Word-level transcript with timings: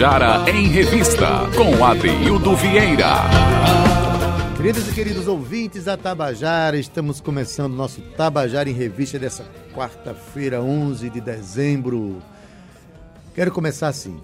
Tabajara 0.00 0.50
em 0.50 0.66
Revista, 0.68 1.26
com 1.54 1.84
Adeildo 1.84 2.56
Vieira. 2.56 3.16
Queridos 4.56 4.88
e 4.88 4.94
queridos 4.94 5.28
ouvintes 5.28 5.84
da 5.84 5.94
Tabajara, 5.94 6.78
estamos 6.78 7.20
começando 7.20 7.74
nosso 7.74 8.00
Tabajara 8.16 8.70
em 8.70 8.72
Revista 8.72 9.18
dessa 9.18 9.44
quarta-feira, 9.74 10.62
11 10.62 11.10
de 11.10 11.20
dezembro. 11.20 12.22
Quero 13.34 13.52
começar 13.52 13.88
assim. 13.88 14.18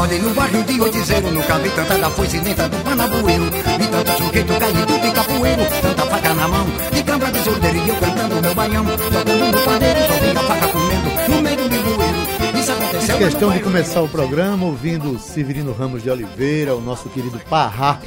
Pagode 0.00 0.18
no 0.18 0.64
de 0.64 0.80
Oitizeiro 0.80 1.30
Nunca 1.30 1.58
vi 1.58 1.70
tanta 1.70 1.98
da 1.98 2.10
foice 2.10 2.40
nem 2.40 2.54
tanto 2.54 2.76
panabueiro. 2.78 3.44
Vi 3.44 3.86
tanto 3.88 4.12
sujeito 4.12 4.58
caído 4.58 5.00
de 5.00 5.12
capoeiro 5.12 5.62
Tanta 5.82 6.06
faca 6.06 6.34
na 6.34 6.48
mão, 6.48 6.66
de 6.92 7.02
cambra 7.02 7.30
de 7.30 7.38
soldeiro 7.40 7.76
E 7.78 7.88
eu 7.88 7.96
cantando 7.96 8.40
meu 8.40 8.54
baião. 8.54 8.84
Tocando 8.84 9.52
no 9.52 9.58
só 9.58 9.78
vi 9.78 10.38
a 10.38 10.42
faca 10.42 10.68
comendo 10.68 11.30
No 11.30 11.42
meio 11.42 11.68
do 11.68 11.96
bueiro. 11.96 12.58
Isso 12.58 12.72
aconteceu 12.72 13.00
Fiz 13.00 13.14
questão 13.14 13.52
de 13.52 13.60
começar 13.60 14.00
o 14.00 14.08
programa 14.08 14.66
ouvindo 14.66 15.18
Severino 15.18 15.72
Ramos 15.72 16.02
de 16.02 16.10
Oliveira 16.10 16.74
O 16.74 16.80
nosso 16.80 17.08
querido 17.10 17.38
Parrá. 17.40 18.00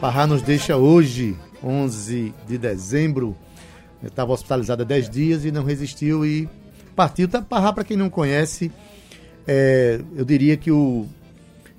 Parrá 0.00 0.26
nos 0.26 0.42
deixa 0.42 0.76
hoje, 0.76 1.36
11 1.62 2.34
de 2.46 2.58
dezembro. 2.58 3.36
Estava 4.02 4.32
hospitalizado 4.32 4.82
há 4.82 4.84
10 4.84 5.08
dias 5.08 5.44
e 5.44 5.52
não 5.52 5.62
resistiu 5.62 6.26
e 6.26 6.48
partiu. 6.96 7.28
Tá, 7.28 7.40
Parrá, 7.40 7.72
para 7.72 7.84
quem 7.84 7.96
não 7.96 8.10
conhece 8.10 8.72
é, 9.46 10.00
eu 10.14 10.24
diria 10.24 10.56
que, 10.56 10.70
o, 10.70 11.06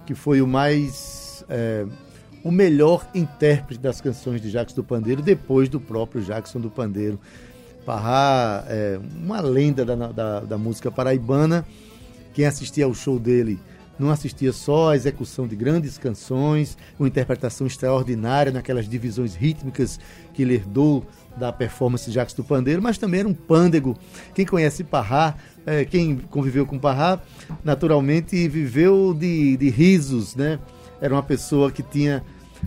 que 0.05 0.15
foi 0.15 0.41
o 0.41 0.47
mais. 0.47 1.43
É, 1.49 1.85
o 2.43 2.51
melhor 2.51 3.07
intérprete 3.15 3.79
das 3.81 4.01
canções 4.01 4.41
de 4.41 4.51
Jackson 4.51 4.75
do 4.75 4.83
Pandeiro, 4.83 5.21
depois 5.21 5.69
do 5.69 5.79
próprio 5.79 6.21
Jackson 6.21 6.59
do 6.59 6.69
Pandeiro. 6.69 7.19
Parrá 7.85 8.65
é 8.67 8.99
uma 9.15 9.39
lenda 9.41 9.85
da, 9.85 9.95
da, 9.95 10.39
da 10.41 10.57
música 10.57 10.91
paraibana. 10.91 11.65
Quem 12.33 12.45
assistia 12.45 12.85
ao 12.85 12.93
show 12.93 13.17
dele 13.17 13.59
não 13.97 14.09
assistia 14.09 14.51
só 14.51 14.91
a 14.91 14.95
execução 14.95 15.47
de 15.47 15.55
grandes 15.55 15.97
canções, 15.97 16.77
uma 16.97 17.07
interpretação 17.07 17.67
extraordinária 17.67 18.51
naquelas 18.51 18.87
divisões 18.87 19.35
rítmicas 19.35 19.99
que 20.33 20.41
ele 20.41 20.55
herdou 20.55 21.05
da 21.38 21.52
performance 21.52 22.06
de 22.06 22.12
Jacques 22.12 22.36
do 22.36 22.44
Pandeiro, 22.44 22.81
mas 22.81 22.98
também 22.98 23.22
era 23.22 23.30
um 23.30 23.34
pândego. 23.34 23.98
Quem 24.34 24.45
conhece 24.45 24.84
Parrá 24.84 25.36
é, 25.66 25.86
quem 25.86 26.17
conviveu 26.17 26.66
com 26.66 26.78
Parrá, 26.78 27.22
naturalmente 27.64 28.48
viveu 28.48 29.14
de, 29.14 29.58
de 29.58 29.70
risos, 29.70 30.36
né? 30.36 30.59
Era 31.02 31.14
uma 31.14 31.23
pessoa 31.23 31.72
que 31.72 31.81
tinha 31.81 32.23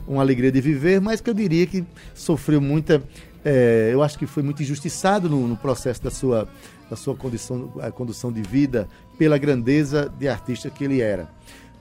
uma 0.06 0.22
alegria 0.22 0.50
de 0.50 0.61
viver, 0.61 1.00
mas 1.00 1.20
que 1.20 1.28
eu 1.31 1.34
diria 1.34 1.67
que 1.67 1.84
sofreu 2.14 2.61
muita. 2.61 3.03
É, 3.44 3.91
eu 3.92 4.03
acho 4.03 4.19
que 4.19 4.27
foi 4.27 4.42
muito 4.42 4.62
injustiçado 4.62 5.28
no, 5.28 5.47
no, 5.47 5.56
processo 5.56 6.03
da 6.03 6.11
sua, 6.11 6.48
da 6.91 6.97
sua 6.97 7.14
condição, 7.14 7.72
a 7.81 7.91
condução 7.91 8.33
de 8.33 8.42
vida 8.42 8.89
pela 9.19 9.39
grandeza 9.39 10.12
de 10.19 10.27
artista 10.27 10.69
que 10.69 10.84
ele 10.84 11.00
era. 11.00 11.28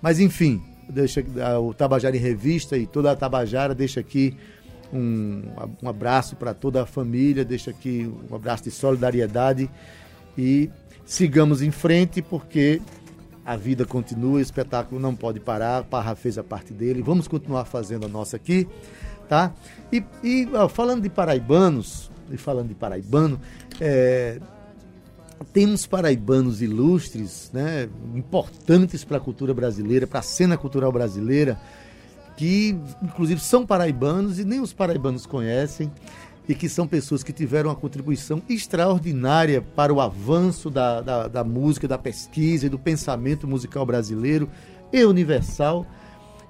Mas 0.02 0.20
enfim, 0.20 0.62
deixa 0.90 1.26
o 1.60 1.74
Tabajara 1.74 2.16
em 2.16 2.20
Revista 2.20 2.78
e 2.78 2.86
toda 2.86 3.12
a 3.12 3.16
Tabajara 3.16 3.74
deixa 3.74 4.00
aqui 4.00 4.38
um, 4.96 5.44
um 5.84 5.90
abraço 5.90 6.36
para 6.36 6.54
toda 6.54 6.84
a 6.84 6.86
família, 6.86 7.44
deixa 7.44 7.72
aqui 7.72 8.12
um 8.30 8.36
abraço 8.36 8.64
de 8.64 8.72
solidariedade 8.72 9.70
e 10.38 10.70
sigamos 11.06 11.62
em 11.62 11.72
frente, 11.72 12.22
porque 12.22 12.82
a 13.46 13.56
vida 13.56 13.86
continua, 13.86 14.38
o 14.38 14.40
espetáculo 14.40 15.00
não 15.00 15.16
pode 15.16 15.40
parar, 15.40 15.84
Parra 15.84 16.16
fez 16.16 16.38
a 16.38 16.44
parte 16.44 16.74
dele, 16.74 17.02
vamos 17.02 17.28
continuar 17.28 17.66
fazendo 17.66 18.06
a 18.06 18.10
nossa 18.10 18.38
aqui, 18.38 18.68
tá? 19.30 19.54
E, 19.92 20.04
e 20.24 20.48
falando 20.70 21.04
de 21.04 21.10
paraibanos, 21.10 22.10
e 22.32 22.38
falando 22.38 22.70
de 22.70 22.76
paraibano, 22.76 23.40
é, 23.80 24.40
temos 25.54 25.86
paraibanos 25.86 26.62
ilustres, 26.62 27.52
né, 27.54 27.88
importantes 28.16 29.04
para 29.04 29.18
a 29.18 29.20
cultura 29.20 29.54
brasileira, 29.54 30.08
para 30.08 30.20
a 30.20 30.24
cena 30.24 30.58
cultural 30.58 30.92
brasileira, 30.92 31.60
que 32.36 32.78
inclusive 33.02 33.40
são 33.40 33.66
paraibanos 33.66 34.40
e 34.40 34.46
nem 34.46 34.60
os 34.60 34.74
paraibanos 34.74 35.26
conhecem 35.26 35.92
e 36.48 36.54
que 36.54 36.70
são 36.70 36.88
pessoas 36.88 37.24
que 37.24 37.34
tiveram 37.34 37.70
uma 37.70 37.76
contribuição 37.76 38.42
extraordinária 38.48 39.62
para 39.62 39.94
o 39.94 40.00
avanço 40.00 40.70
da, 40.70 41.02
da, 41.02 41.28
da 41.28 41.44
música, 41.44 41.88
da 41.88 41.98
pesquisa 41.98 42.68
e 42.68 42.70
do 42.70 42.78
pensamento 42.78 43.48
musical 43.48 43.86
brasileiro 43.86 44.50
e 44.94 45.04
universal, 45.04 45.86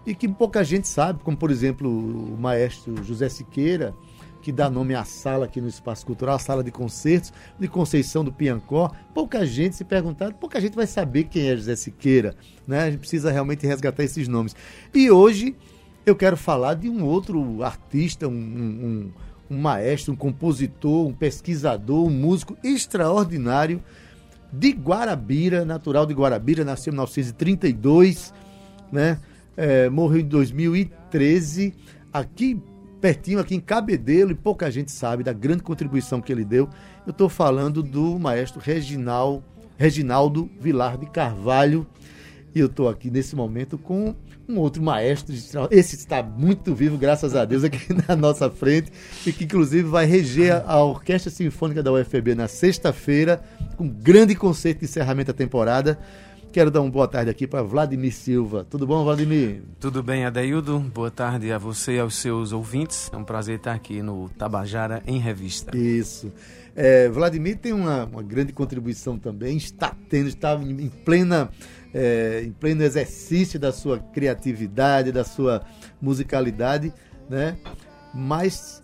e 0.05 0.13
que 0.13 0.27
pouca 0.27 0.63
gente 0.63 0.87
sabe, 0.87 1.23
como 1.23 1.37
por 1.37 1.49
exemplo 1.49 1.89
o 1.89 2.37
maestro 2.37 3.01
José 3.03 3.29
Siqueira, 3.29 3.93
que 4.41 4.51
dá 4.51 4.69
nome 4.69 4.93
à 4.93 5.03
sala 5.03 5.45
aqui 5.45 5.59
no 5.59 5.67
Espaço 5.67 6.05
Cultural, 6.05 6.35
a 6.35 6.39
sala 6.39 6.63
de 6.63 6.69
concertos 6.69 7.33
de 7.59 7.67
Conceição 7.67 8.23
do 8.23 8.31
Piancó. 8.31 8.91
Pouca 9.11 9.43
gente 9.43 9.75
se 9.75 9.83
perguntar, 9.83 10.33
pouca 10.33 10.61
gente 10.61 10.75
vai 10.75 10.85
saber 10.85 11.23
quem 11.23 11.49
é 11.49 11.55
José 11.55 11.75
Siqueira, 11.75 12.35
né? 12.67 12.83
A 12.83 12.91
gente 12.91 12.99
precisa 12.99 13.31
realmente 13.31 13.65
resgatar 13.65 14.03
esses 14.03 14.27
nomes. 14.27 14.55
E 14.93 15.09
hoje 15.09 15.55
eu 16.05 16.15
quero 16.15 16.37
falar 16.37 16.75
de 16.75 16.89
um 16.89 17.03
outro 17.03 17.63
artista, 17.63 18.27
um, 18.27 18.31
um, 18.31 19.11
um 19.49 19.57
maestro, 19.57 20.13
um 20.13 20.15
compositor, 20.15 21.07
um 21.07 21.13
pesquisador, 21.13 22.05
um 22.05 22.11
músico 22.11 22.55
extraordinário 22.63 23.83
de 24.51 24.71
Guarabira, 24.71 25.65
natural 25.65 26.05
de 26.05 26.13
Guarabira, 26.13 26.63
nasceu 26.63 26.91
em 26.91 26.95
1932, 26.95 28.33
né? 28.91 29.19
É, 29.57 29.89
morreu 29.89 30.19
em 30.19 30.27
2013, 30.27 31.73
aqui 32.11 32.61
pertinho, 32.99 33.39
aqui 33.39 33.55
em 33.55 33.59
Cabedelo, 33.59 34.31
e 34.31 34.35
pouca 34.35 34.69
gente 34.69 34.91
sabe 34.91 35.23
da 35.23 35.31
grande 35.31 35.63
contribuição 35.63 36.21
que 36.21 36.31
ele 36.31 36.43
deu. 36.43 36.69
Eu 37.05 37.11
estou 37.11 37.29
falando 37.29 37.81
do 37.81 38.19
maestro 38.19 38.59
Reginal, 38.59 39.43
Reginaldo 39.77 40.49
Vilar 40.59 40.97
de 40.97 41.05
Carvalho, 41.05 41.87
e 42.55 42.59
eu 42.61 42.67
estou 42.67 42.87
aqui 42.87 43.11
nesse 43.11 43.35
momento 43.35 43.77
com 43.77 44.15
um 44.47 44.57
outro 44.57 44.81
maestro. 44.81 45.35
Esse 45.69 45.95
está 45.97 46.23
muito 46.23 46.73
vivo, 46.73 46.97
graças 46.97 47.35
a 47.35 47.43
Deus, 47.43 47.65
aqui 47.65 47.93
na 48.07 48.15
nossa 48.15 48.49
frente, 48.49 48.89
e 49.27 49.33
que 49.33 49.43
inclusive 49.43 49.83
vai 49.83 50.05
reger 50.05 50.63
a 50.65 50.81
Orquestra 50.81 51.29
Sinfônica 51.29 51.83
da 51.83 51.91
UFB 51.91 52.33
na 52.33 52.47
sexta-feira, 52.47 53.43
com 53.75 53.83
um 53.83 53.89
grande 53.89 54.33
conceito 54.35 54.79
de 54.79 54.85
encerramento 54.85 55.33
da 55.33 55.37
temporada. 55.37 55.99
Quero 56.53 56.71
dar 56.71 56.79
uma 56.79 56.89
boa 56.89 57.05
tarde 57.05 57.29
aqui 57.29 57.45
para 57.45 57.61
Vladimir 57.61 58.13
Silva. 58.13 58.65
Tudo 58.69 58.87
bom, 58.87 59.03
Vladimir? 59.03 59.61
Tudo 59.77 60.01
bem, 60.01 60.23
Adeildo. 60.23 60.79
Boa 60.79 61.11
tarde 61.11 61.51
a 61.51 61.57
você 61.57 61.95
e 61.95 61.99
aos 61.99 62.15
seus 62.15 62.53
ouvintes. 62.53 63.11
É 63.11 63.17
um 63.17 63.25
prazer 63.25 63.57
estar 63.57 63.73
aqui 63.73 64.01
no 64.01 64.29
Tabajara 64.29 65.03
em 65.05 65.19
Revista. 65.19 65.75
Isso. 65.75 66.31
É, 66.73 67.09
Vladimir 67.09 67.57
tem 67.57 67.73
uma, 67.73 68.05
uma 68.05 68.23
grande 68.23 68.53
contribuição 68.53 69.17
também, 69.17 69.55
está 69.55 69.93
tendo, 70.09 70.27
está 70.27 70.55
em 70.55 70.89
plena 70.89 71.49
é, 71.95 72.43
em 72.43 72.51
pleno 72.51 72.83
exercício 72.83 73.57
da 73.57 73.71
sua 73.71 73.97
criatividade, 73.99 75.13
da 75.13 75.23
sua 75.23 75.61
musicalidade, 76.01 76.93
né? 77.29 77.55
Mas 78.13 78.83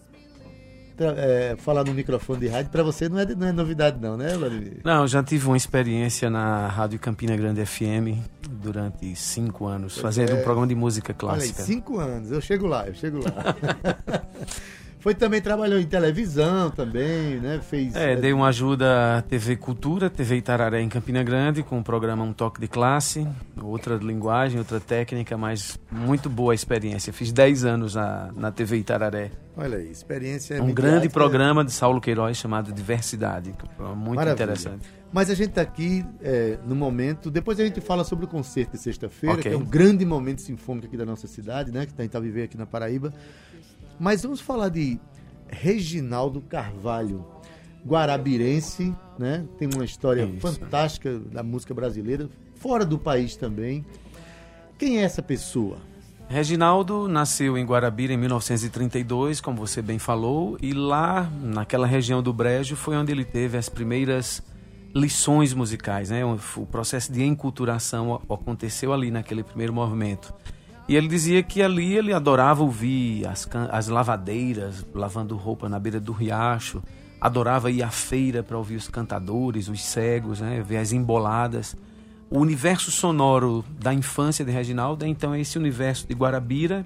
é, 0.97 1.55
falar 1.57 1.83
no 1.83 1.93
microfone 1.93 2.39
de 2.39 2.47
rádio 2.47 2.71
para 2.71 2.83
você 2.83 3.09
não 3.09 3.19
é, 3.19 3.25
não 3.25 3.47
é 3.47 3.51
novidade 3.51 3.99
não, 3.99 4.15
né, 4.15 4.37
Vladimir? 4.37 4.79
Não, 4.85 5.05
já 5.05 5.21
tive 5.21 5.45
uma 5.45 5.57
experiência 5.57 6.29
na 6.29 6.67
Rádio 6.67 6.99
Campina 6.99 7.35
Grande 7.35 7.65
FM 7.65 8.17
durante 8.49 9.13
cinco 9.15 9.65
anos, 9.65 9.97
fazendo 9.97 10.31
é, 10.31 10.35
um 10.35 10.43
programa 10.43 10.67
de 10.67 10.75
música 10.75 11.13
clássica. 11.13 11.53
Olha 11.53 11.61
aí, 11.61 11.65
cinco 11.65 11.99
anos, 11.99 12.31
eu 12.31 12.39
chego 12.39 12.65
lá, 12.65 12.87
eu 12.87 12.93
chego 12.93 13.19
lá. 13.19 13.55
Foi 15.01 15.15
também, 15.15 15.41
trabalhou 15.41 15.79
em 15.79 15.85
televisão 15.85 16.69
também, 16.69 17.39
né? 17.39 17.59
Fez. 17.59 17.95
É, 17.95 18.15
dei 18.15 18.31
uma 18.31 18.49
ajuda 18.49 19.17
à 19.17 19.21
TV 19.23 19.55
Cultura, 19.55 20.11
TV 20.11 20.35
Itararé 20.35 20.79
em 20.79 20.87
Campina 20.87 21.23
Grande, 21.23 21.63
com 21.63 21.79
o 21.79 21.83
programa 21.83 22.23
Um 22.23 22.31
Toque 22.31 22.61
de 22.61 22.67
Classe, 22.67 23.27
outra 23.59 23.95
linguagem, 23.95 24.59
outra 24.59 24.79
técnica, 24.79 25.35
mas 25.35 25.79
muito 25.91 26.29
boa 26.29 26.53
a 26.53 26.55
experiência. 26.55 27.11
Fiz 27.11 27.31
10 27.31 27.65
anos 27.65 27.95
na, 27.95 28.31
na 28.35 28.51
TV 28.51 28.77
Itararé. 28.77 29.31
Olha 29.57 29.79
aí, 29.79 29.89
experiência. 29.89 30.61
Um 30.61 30.71
grande 30.71 31.09
programa 31.09 31.65
de 31.65 31.71
Saulo 31.71 31.99
Queiroz 31.99 32.37
chamado 32.37 32.71
Diversidade. 32.71 33.55
Muito 33.95 34.17
Maravilha. 34.17 34.33
interessante. 34.33 34.87
Mas 35.11 35.29
a 35.29 35.33
gente 35.33 35.49
está 35.49 35.61
aqui 35.61 36.05
é, 36.21 36.57
no 36.65 36.75
momento. 36.75 37.29
Depois 37.29 37.59
a 37.59 37.65
gente 37.65 37.81
fala 37.81 38.03
sobre 38.03 38.25
o 38.25 38.27
concerto 38.27 38.73
de 38.73 38.77
sexta-feira, 38.77 39.35
okay. 39.35 39.51
que 39.51 39.57
é 39.57 39.59
um 39.59 39.65
grande 39.65 40.05
momento 40.05 40.41
sinfônico 40.41 40.87
aqui 40.87 40.95
da 40.95 41.05
nossa 41.05 41.27
cidade, 41.27 41.71
né? 41.71 41.85
Que 41.85 41.91
a 41.97 42.01
gente 42.01 42.05
está 42.05 42.19
vivendo 42.19 42.45
aqui 42.45 42.57
na 42.57 42.65
Paraíba. 42.65 43.13
Mas 44.01 44.23
vamos 44.23 44.41
falar 44.41 44.69
de 44.69 44.99
Reginaldo 45.47 46.41
Carvalho, 46.41 47.23
guarabirense, 47.85 48.95
né? 49.19 49.45
Tem 49.59 49.69
uma 49.71 49.85
história 49.85 50.23
Isso. 50.23 50.39
fantástica 50.39 51.19
da 51.19 51.43
música 51.43 51.71
brasileira, 51.71 52.27
fora 52.55 52.83
do 52.83 52.97
país 52.97 53.35
também. 53.35 53.85
Quem 54.79 54.97
é 54.97 55.03
essa 55.03 55.21
pessoa? 55.21 55.77
Reginaldo 56.27 57.07
nasceu 57.07 57.55
em 57.55 57.63
Guarabira 57.63 58.11
em 58.11 58.17
1932, 58.17 59.39
como 59.39 59.57
você 59.57 59.83
bem 59.83 59.99
falou, 59.99 60.57
e 60.59 60.73
lá, 60.73 61.29
naquela 61.39 61.85
região 61.85 62.23
do 62.23 62.33
Brejo, 62.33 62.75
foi 62.75 62.95
onde 62.95 63.11
ele 63.11 63.23
teve 63.23 63.55
as 63.55 63.69
primeiras 63.69 64.41
lições 64.95 65.53
musicais, 65.53 66.09
né? 66.09 66.23
O 66.25 66.65
processo 66.65 67.13
de 67.13 67.23
enculturação 67.23 68.19
aconteceu 68.27 68.93
ali 68.93 69.11
naquele 69.11 69.43
primeiro 69.43 69.71
movimento. 69.71 70.33
E 70.87 70.95
ele 70.95 71.07
dizia 71.07 71.41
que 71.43 71.61
ali 71.61 71.95
ele 71.95 72.13
adorava 72.13 72.63
ouvir 72.63 73.25
as, 73.27 73.47
as 73.69 73.87
lavadeiras 73.87 74.85
lavando 74.93 75.37
roupa 75.37 75.69
na 75.69 75.79
beira 75.79 75.99
do 75.99 76.11
riacho, 76.11 76.81
adorava 77.19 77.69
ir 77.69 77.83
à 77.83 77.89
feira 77.89 78.41
para 78.43 78.57
ouvir 78.57 78.75
os 78.75 78.87
cantadores, 78.87 79.67
os 79.67 79.83
cegos, 79.83 80.41
né? 80.41 80.61
ver 80.61 80.77
as 80.77 80.91
emboladas. 80.91 81.75
O 82.29 82.39
universo 82.39 82.91
sonoro 82.91 83.63
da 83.79 83.93
infância 83.93 84.43
de 84.43 84.51
Reginaldo 84.51 85.05
é 85.05 85.07
então 85.07 85.35
esse 85.35 85.57
universo 85.57 86.07
de 86.07 86.13
Guarabira, 86.13 86.85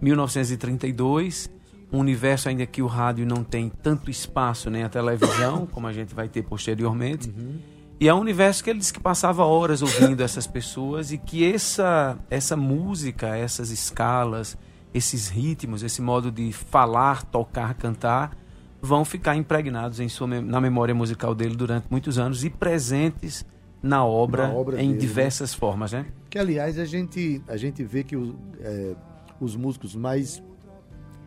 1932, 0.00 1.50
um 1.92 1.98
universo 1.98 2.48
ainda 2.48 2.64
que 2.66 2.82
o 2.82 2.86
rádio 2.86 3.26
não 3.26 3.44
tem 3.44 3.68
tanto 3.68 4.10
espaço 4.10 4.70
nem 4.70 4.82
a 4.82 4.88
televisão, 4.88 5.66
como 5.66 5.86
a 5.86 5.92
gente 5.92 6.14
vai 6.14 6.28
ter 6.28 6.42
posteriormente. 6.42 7.28
Uhum 7.28 7.73
e 8.00 8.08
é 8.08 8.14
um 8.14 8.18
universo 8.18 8.62
que 8.62 8.70
ele 8.70 8.78
disse 8.78 8.92
que 8.92 9.00
passava 9.00 9.44
horas 9.44 9.82
ouvindo 9.82 10.20
essas 10.24 10.46
pessoas 10.46 11.12
e 11.12 11.18
que 11.18 11.44
essa, 11.44 12.18
essa 12.28 12.56
música, 12.56 13.36
essas 13.36 13.70
escalas, 13.70 14.56
esses 14.92 15.28
ritmos, 15.28 15.82
esse 15.82 16.02
modo 16.02 16.30
de 16.30 16.52
falar, 16.52 17.24
tocar, 17.24 17.74
cantar, 17.74 18.36
vão 18.80 19.04
ficar 19.04 19.36
impregnados 19.36 20.00
em 20.00 20.08
sua, 20.08 20.26
na 20.26 20.60
memória 20.60 20.94
musical 20.94 21.34
dele 21.34 21.56
durante 21.56 21.86
muitos 21.90 22.18
anos 22.18 22.44
e 22.44 22.50
presentes 22.50 23.44
na 23.82 24.04
obra, 24.04 24.48
na 24.48 24.54
obra 24.54 24.76
em 24.76 24.88
dele, 24.88 24.92
né? 24.94 24.98
diversas 24.98 25.52
né? 25.52 25.58
formas, 25.58 25.92
né? 25.92 26.06
Que 26.30 26.38
aliás 26.38 26.78
a 26.78 26.84
gente 26.84 27.42
a 27.46 27.56
gente 27.56 27.84
vê 27.84 28.02
que 28.02 28.16
o, 28.16 28.34
é, 28.60 28.94
os 29.40 29.54
músicos 29.56 29.94
mais 29.94 30.42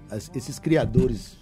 as, 0.09 0.29
esses 0.35 0.59
criadores 0.59 1.37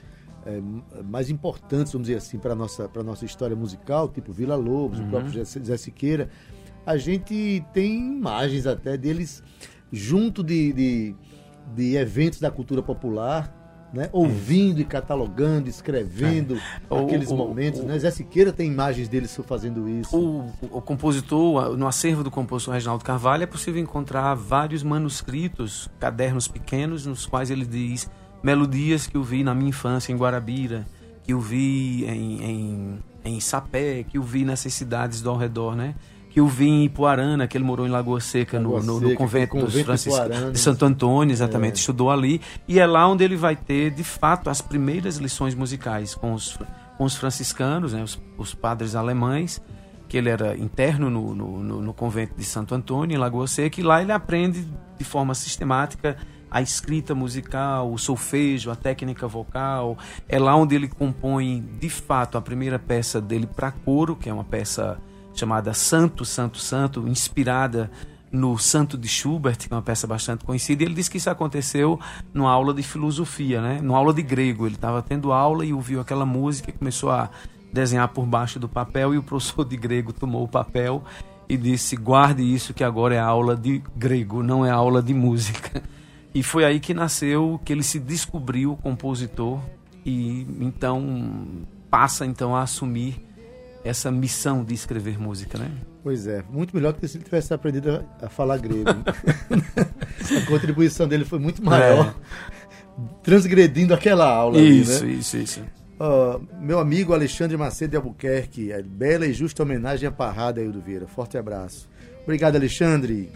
é, 0.46 0.62
mais 1.04 1.30
importantes, 1.30 1.92
vamos 1.92 2.08
dizer 2.08 2.20
assim, 2.20 2.38
para 2.38 2.54
a 2.54 2.56
nossa, 2.56 2.90
nossa 3.04 3.26
história 3.26 3.56
musical, 3.56 4.08
tipo 4.10 4.32
Vila 4.32 4.56
Lobos, 4.56 5.00
uhum. 5.00 5.08
o 5.08 5.10
próprio 5.10 5.46
Zé 5.46 5.78
Siqueira, 5.78 6.30
a 6.86 6.98
gente 6.98 7.66
tem 7.74 7.98
imagens 7.98 8.68
até 8.68 8.96
deles 8.96 9.42
junto 9.92 10.44
de, 10.44 10.72
de, 10.72 11.16
de 11.74 11.96
eventos 11.96 12.40
da 12.40 12.52
cultura 12.52 12.84
popular, 12.84 13.54
né? 13.92 14.10
ouvindo 14.12 14.80
e 14.82 14.86
catalogando, 14.86 15.70
escrevendo 15.70 16.58
é. 16.92 17.00
aqueles 17.00 17.32
o, 17.32 17.36
momentos. 17.36 17.80
O, 17.80 17.86
né? 17.86 17.98
Zé 17.98 18.12
Siqueira 18.12 18.52
tem 18.52 18.70
imagens 18.70 19.08
dele 19.08 19.28
fazendo 19.28 19.88
isso. 19.90 20.16
O, 20.16 20.52
o, 20.78 20.82
compositor, 20.82 21.76
no 21.78 21.88
acervo 21.88 22.24
do 22.24 22.30
compositor 22.30 22.74
Reginaldo 22.74 23.04
Carvalho, 23.04 23.44
é 23.44 23.48
possível 23.48 23.82
encontrar 23.82 24.36
vários 24.36 24.84
manuscritos, 24.84 25.90
cadernos 26.00 26.48
pequenos, 26.48 27.06
nos 27.06 27.26
quais 27.26 27.50
ele 27.50 27.66
diz 27.66 28.10
melodias 28.46 29.08
que 29.08 29.18
eu 29.18 29.24
vi 29.24 29.44
na 29.44 29.56
minha 29.56 29.70
infância 29.70 30.14
em 30.14 30.16
Guarabira, 30.16 30.86
que 31.24 31.34
eu 31.34 31.40
vi 31.40 32.06
em, 32.06 32.44
em, 32.44 33.00
em 33.26 33.40
Sapé, 33.40 34.04
que 34.04 34.20
eu 34.20 34.22
vi 34.22 34.46
nessas 34.46 34.72
cidades 34.72 35.20
do 35.20 35.32
ao 35.32 35.36
redor, 35.36 35.76
né? 35.76 35.96
Que 36.30 36.40
eu 36.40 36.48
vi 36.48 36.68
em 36.68 36.84
Ipuarana, 36.84 37.48
que 37.48 37.58
ele 37.58 37.64
morou 37.64 37.88
em 37.88 37.90
Lagoa 37.90 38.20
Seca, 38.20 38.60
Lagoa 38.60 38.82
no, 38.82 38.86
no, 38.86 39.00
Seca, 39.00 39.10
no, 39.10 39.16
convento 39.16 39.58
dos 39.58 39.82
franciscanos 39.82 40.52
de 40.52 40.60
Santo 40.60 40.86
Antônio, 40.86 41.34
exatamente, 41.34 41.78
é. 41.78 41.80
estudou 41.80 42.12
ali. 42.12 42.40
E 42.68 42.80
é 42.80 42.86
lá 42.86 43.08
onde 43.08 43.24
ele 43.24 43.36
vai 43.36 43.56
ter, 43.56 43.90
de 43.90 44.04
fato, 44.04 44.48
as 44.48 44.62
primeiras 44.62 45.18
lições 45.18 45.56
musicais 45.56 46.14
com 46.14 46.34
os, 46.34 46.60
com 47.00 47.04
os 47.04 47.16
franciscanos, 47.16 47.94
né? 47.94 48.04
os, 48.04 48.22
os 48.38 48.54
padres 48.54 48.94
alemães, 48.94 49.60
que 50.08 50.18
ele 50.18 50.30
era 50.30 50.56
interno 50.56 51.10
no, 51.10 51.34
no, 51.34 51.82
no, 51.82 51.94
convento 51.96 52.36
de 52.38 52.44
Santo 52.44 52.76
Antônio, 52.76 53.16
em 53.16 53.18
Lagoa 53.18 53.48
Seca, 53.48 53.82
e 53.82 53.84
lá 53.84 54.04
ele 54.04 54.12
aprende 54.12 54.68
de 55.00 55.04
forma 55.04 55.34
sistemática 55.34 56.16
a 56.50 56.62
escrita 56.62 57.14
musical, 57.14 57.92
o 57.92 57.98
solfejo, 57.98 58.72
a 58.72 58.76
técnica 58.76 59.28
vocal. 59.28 59.98
É 60.28 60.40
lá 60.40 60.56
onde 60.56 60.76
ele 60.76 60.88
compõe, 60.88 61.64
de 61.80 61.90
fato, 61.90 62.38
a 62.38 62.42
primeira 62.42 62.80
peça 62.80 63.20
dele 63.20 63.48
para 63.48 63.72
coro, 63.72 64.16
que 64.16 64.30
é 64.30 64.34
uma 64.34 64.44
peça 64.44 64.98
chamada 65.34 65.74
Santo, 65.74 66.24
Santo, 66.24 66.58
Santo, 66.58 67.08
inspirada 67.08 67.92
no 68.32 68.58
Santo 68.58 68.98
de 68.98 69.08
Schubert, 69.08 69.58
que 69.58 69.72
é 69.72 69.76
uma 69.76 69.82
peça 69.82 70.06
bastante 70.06 70.44
conhecida. 70.44 70.84
E 70.84 70.86
ele 70.86 70.96
disse 70.96 71.10
que 71.10 71.18
isso 71.18 71.30
aconteceu 71.30 72.00
numa 72.34 72.52
aula 72.52 72.74
de 72.74 72.84
filosofia, 72.84 73.62
né? 73.62 73.80
numa 73.82 73.98
aula 73.98 74.14
de 74.14 74.22
grego. 74.22 74.66
Ele 74.66 74.76
estava 74.76 75.02
tendo 75.02 75.32
aula 75.32 75.66
e 75.66 75.74
ouviu 75.74 76.00
aquela 76.00 76.26
música 76.26 76.70
e 76.70 76.74
começou 76.74 77.12
a 77.12 77.30
desenhar 77.72 78.08
por 78.10 78.26
baixo 78.26 78.60
do 78.60 78.68
papel. 78.68 79.14
E 79.14 79.18
o 79.18 79.24
professor 79.24 79.66
de 79.66 79.78
grego 79.78 80.14
tomou 80.14 80.44
o 80.44 80.48
papel 80.48 81.04
e 81.48 81.58
disse: 81.58 81.96
Guarde 81.96 82.44
isso, 82.44 82.74
que 82.74 82.84
agora 82.84 83.16
é 83.16 83.20
aula 83.20 83.56
de 83.56 83.82
grego, 83.96 84.44
não 84.44 84.66
é 84.66 84.70
aula 84.70 85.02
de 85.02 85.14
música. 85.14 85.82
E 86.36 86.44
foi 86.44 86.66
aí 86.66 86.82
que 86.82 86.94
nasceu, 86.94 87.62
que 87.64 87.72
ele 87.72 87.82
se 87.82 87.98
descobriu 87.98 88.76
compositor 88.84 89.62
e 90.06 90.46
então 90.60 91.66
passa 91.90 92.26
então 92.26 92.54
a 92.54 92.64
assumir 92.64 93.26
essa 93.86 94.12
missão 94.12 94.62
de 94.62 94.74
escrever 94.74 95.18
música, 95.18 95.58
né? 95.58 95.72
Pois 96.04 96.28
é, 96.28 96.44
muito 96.50 96.76
melhor 96.76 96.92
do 96.92 97.00
que 97.00 97.08
se 97.08 97.16
ele 97.16 97.24
tivesse 97.24 97.54
aprendido 97.54 98.06
a, 98.22 98.28
falar 98.28 98.58
grego. 98.58 98.90
a 98.92 100.46
contribuição 100.46 101.08
dele 101.08 101.24
foi 101.24 101.40
muito 101.40 101.64
maior, 101.64 102.14
é. 102.14 103.02
transgredindo 103.24 103.94
aquela 103.94 104.30
aula. 104.30 104.60
Isso, 104.60 105.04
ali, 105.04 105.14
né? 105.14 105.20
isso, 105.20 105.38
isso. 105.38 105.62
Uh, 105.98 106.46
meu 106.60 106.80
amigo 106.80 107.14
Alexandre 107.14 107.56
Macedo 107.56 107.92
de 107.92 107.98
Albuquerque, 107.98 108.74
a 108.74 108.82
bela 108.84 109.26
e 109.26 109.32
justa 109.32 109.64
homenagem 109.64 110.10
a 110.10 110.12
Parrada 110.12 110.62
do 110.70 110.82
Vieira. 110.82 111.08
Forte 111.08 111.38
abraço. 111.38 111.88
Obrigado, 112.24 112.58
Alexandre. 112.58 113.32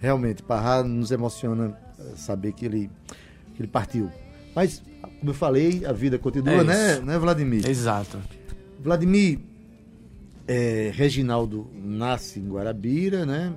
Realmente, 0.00 0.42
Parrada 0.42 0.88
nos 0.88 1.10
emociona 1.10 1.76
saber 2.16 2.52
que 2.52 2.64
ele, 2.64 2.90
que 3.54 3.60
ele 3.60 3.68
partiu. 3.68 4.10
Mas, 4.54 4.82
como 5.18 5.30
eu 5.30 5.34
falei, 5.34 5.84
a 5.84 5.92
vida 5.92 6.18
continua, 6.18 6.60
é 6.60 6.64
né, 6.64 7.00
né, 7.00 7.18
Vladimir? 7.18 7.68
Exato. 7.68 8.18
Vladimir, 8.80 9.38
é, 10.48 10.90
Reginaldo 10.94 11.70
nasce 11.74 12.40
em 12.40 12.48
Guarabira, 12.48 13.24
né? 13.24 13.52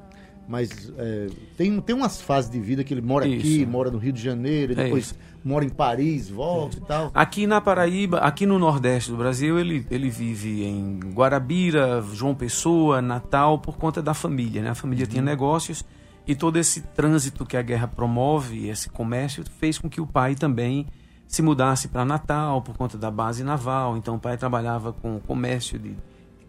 Mas 0.48 0.92
é, 0.98 1.28
tem, 1.56 1.80
tem 1.80 1.95
umas 1.95 2.22
fases 2.22 2.51
de 2.51 2.60
vida 2.60 2.84
que 2.84 2.94
ele 2.94 3.01
mora 3.01 3.25
isso. 3.25 3.40
aqui, 3.40 3.66
mora 3.66 3.90
no 3.90 3.98
Rio 3.98 4.12
de 4.12 4.22
Janeiro, 4.22 4.74
é 4.74 4.75
depois 4.75 5.16
mora 5.44 5.63
em 5.63 5.69
Paris, 5.69 6.30
volta 6.30 6.78
é. 6.78 6.80
e 6.80 6.86
tal. 6.86 7.12
Aqui 7.13 7.48
na 7.48 7.62
Paraíba, 7.62 8.18
aqui 8.19 8.45
no 8.45 8.60
Nordeste 8.60 9.10
do 9.10 9.18
Brasil, 9.18 9.57
ele, 9.57 9.88
ele 9.90 10.10
vive 10.10 10.63
em 10.63 11.00
Guarabira, 11.13 12.04
João 12.13 12.36
Pessoa, 12.36 13.01
Natal, 13.01 13.57
por 13.60 13.78
conta 13.78 14.01
da 14.01 14.13
família, 14.13 14.62
né? 14.62 14.69
A 14.69 14.75
família 14.75 15.06
uhum. 15.06 15.12
tinha 15.12 15.24
negócios 15.24 15.86
e 16.25 16.36
todo 16.36 16.58
esse 16.58 16.81
trânsito 16.81 17.46
que 17.46 17.58
a 17.58 17.62
guerra 17.62 17.88
promove, 17.88 18.68
esse 18.68 18.90
comércio, 18.90 19.44
fez 19.59 19.78
com 19.78 19.90
que 19.90 20.00
o 20.00 20.07
pai 20.07 20.36
também 20.36 20.88
se 21.28 21.42
mudasse 21.42 21.88
para 21.88 22.06
Natal 22.06 22.62
por 22.62 22.78
conta 22.78 22.97
da 22.97 23.12
base 23.12 23.44
naval. 23.44 23.97
Então 23.97 24.16
o 24.16 24.19
pai 24.19 24.38
trabalhava 24.38 24.94
com 24.94 25.19
comércio 25.19 25.78
de 25.78 25.95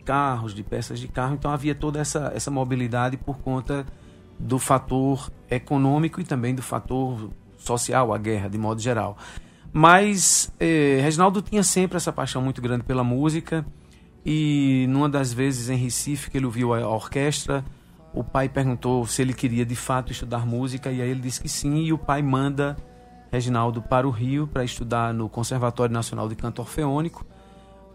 carros, 0.04 0.54
de 0.54 0.62
peças 0.62 1.00
de 1.00 1.08
carro. 1.08 1.34
Então 1.34 1.50
havia 1.50 1.74
toda 1.74 1.98
essa, 1.98 2.30
essa 2.34 2.50
mobilidade 2.50 3.16
por 3.16 3.38
conta 3.38 3.86
do 4.38 4.58
fator 4.58 5.32
econômico 5.50 6.20
e 6.20 6.24
também 6.24 6.54
do 6.54 6.62
fator 6.62 7.30
social, 7.56 8.12
a 8.12 8.18
guerra, 8.18 8.48
de 8.48 8.58
modo 8.58 8.80
geral. 8.80 9.16
Mas 9.72 10.52
eh, 10.60 11.00
Reginaldo 11.02 11.42
tinha 11.42 11.64
sempre 11.64 11.96
essa 11.96 12.12
paixão 12.12 12.40
muito 12.42 12.62
grande 12.62 12.84
pela 12.84 13.02
música. 13.02 13.66
E 14.24 14.86
numa 14.88 15.08
das 15.08 15.32
vezes 15.32 15.68
em 15.68 15.76
Recife 15.76 16.30
que 16.30 16.38
ele 16.38 16.46
ouviu 16.46 16.72
a 16.72 16.88
orquestra, 16.88 17.64
o 18.14 18.22
pai 18.22 18.48
perguntou 18.48 19.06
se 19.06 19.20
ele 19.20 19.34
queria 19.34 19.66
de 19.66 19.74
fato 19.74 20.12
estudar 20.12 20.46
música 20.46 20.90
e 20.90 21.02
aí 21.02 21.10
ele 21.10 21.20
disse 21.20 21.40
que 21.40 21.48
sim 21.48 21.82
e 21.82 21.92
o 21.92 21.98
pai 21.98 22.22
manda 22.22 22.76
Reginaldo 23.32 23.82
para 23.82 24.06
o 24.06 24.10
Rio 24.10 24.46
para 24.46 24.62
estudar 24.62 25.12
no 25.12 25.28
Conservatório 25.28 25.92
Nacional 25.92 26.28
de 26.28 26.36
Canto 26.36 26.60
Orfeônico, 26.60 27.26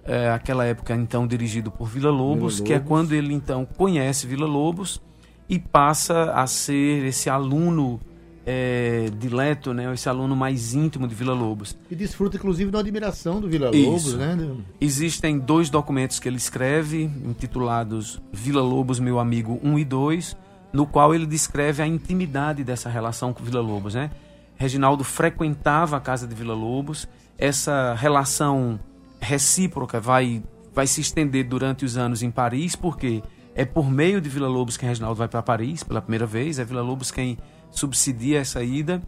é, 0.03 0.29
aquela 0.29 0.65
época 0.65 0.93
então 0.93 1.25
dirigido 1.25 1.71
por 1.71 1.87
Vila 1.87 2.11
Lobos, 2.11 2.55
Vila 2.55 2.67
que 2.67 2.73
é 2.73 2.79
quando 2.79 3.13
ele 3.13 3.33
então 3.33 3.65
conhece 3.65 4.27
Vila 4.27 4.45
Lobos 4.45 5.01
e 5.47 5.57
passa 5.57 6.33
a 6.33 6.45
ser 6.45 7.05
esse 7.05 7.29
aluno 7.29 8.01
é, 8.51 9.11
dileto, 9.15 9.75
né, 9.75 9.93
esse 9.93 10.09
aluno 10.09 10.35
mais 10.35 10.73
íntimo 10.73 11.07
de 11.07 11.13
Vila 11.13 11.35
Lobos. 11.35 11.77
E 11.87 11.93
desfruta, 11.93 12.35
inclusive, 12.35 12.71
da 12.71 12.79
admiração 12.79 13.39
do 13.39 13.47
Vila 13.47 13.69
Lobos, 13.69 14.15
né? 14.15 14.35
Existem 14.81 15.37
dois 15.37 15.69
documentos 15.69 16.19
que 16.19 16.27
ele 16.27 16.37
escreve, 16.37 17.03
intitulados 17.03 18.19
Vila 18.33 18.63
Lobos, 18.63 18.99
meu 18.99 19.19
amigo 19.19 19.59
1 19.63 19.77
e 19.77 19.85
2, 19.85 20.37
no 20.73 20.87
qual 20.87 21.13
ele 21.13 21.27
descreve 21.27 21.83
a 21.83 21.85
intimidade 21.85 22.63
dessa 22.63 22.89
relação 22.89 23.31
com 23.33 23.43
Vila 23.43 23.61
Lobos, 23.61 23.93
né? 23.93 24.09
Reginaldo 24.55 25.03
frequentava 25.03 25.97
a 25.97 25.99
casa 25.99 26.25
de 26.25 26.33
Vila 26.33 26.55
Lobos, 26.55 27.07
essa 27.37 27.93
relação 27.93 28.79
recíproca 29.21 29.99
vai, 29.99 30.41
vai 30.73 30.87
se 30.87 31.01
estender 31.01 31.47
durante 31.47 31.85
os 31.85 31.97
anos 31.97 32.23
em 32.23 32.31
Paris, 32.31 32.75
porque 32.75 33.21
é 33.53 33.63
por 33.63 33.91
meio 33.91 34.19
de 34.19 34.27
Vila 34.27 34.47
Lobos 34.47 34.75
que 34.75 34.87
Reginaldo 34.87 35.17
vai 35.17 35.27
para 35.27 35.43
Paris 35.43 35.83
pela 35.83 36.01
primeira 36.01 36.25
vez, 36.25 36.57
é 36.57 36.65
Vila 36.65 36.81
Lobos 36.81 37.11
quem 37.11 37.37
subsidia 37.71 38.39
essa 38.39 38.63
ida. 38.63 39.01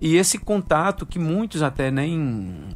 E 0.00 0.16
esse 0.16 0.38
contato 0.38 1.06
que 1.06 1.18
muitos 1.18 1.62
até 1.62 1.90
nem 1.90 2.68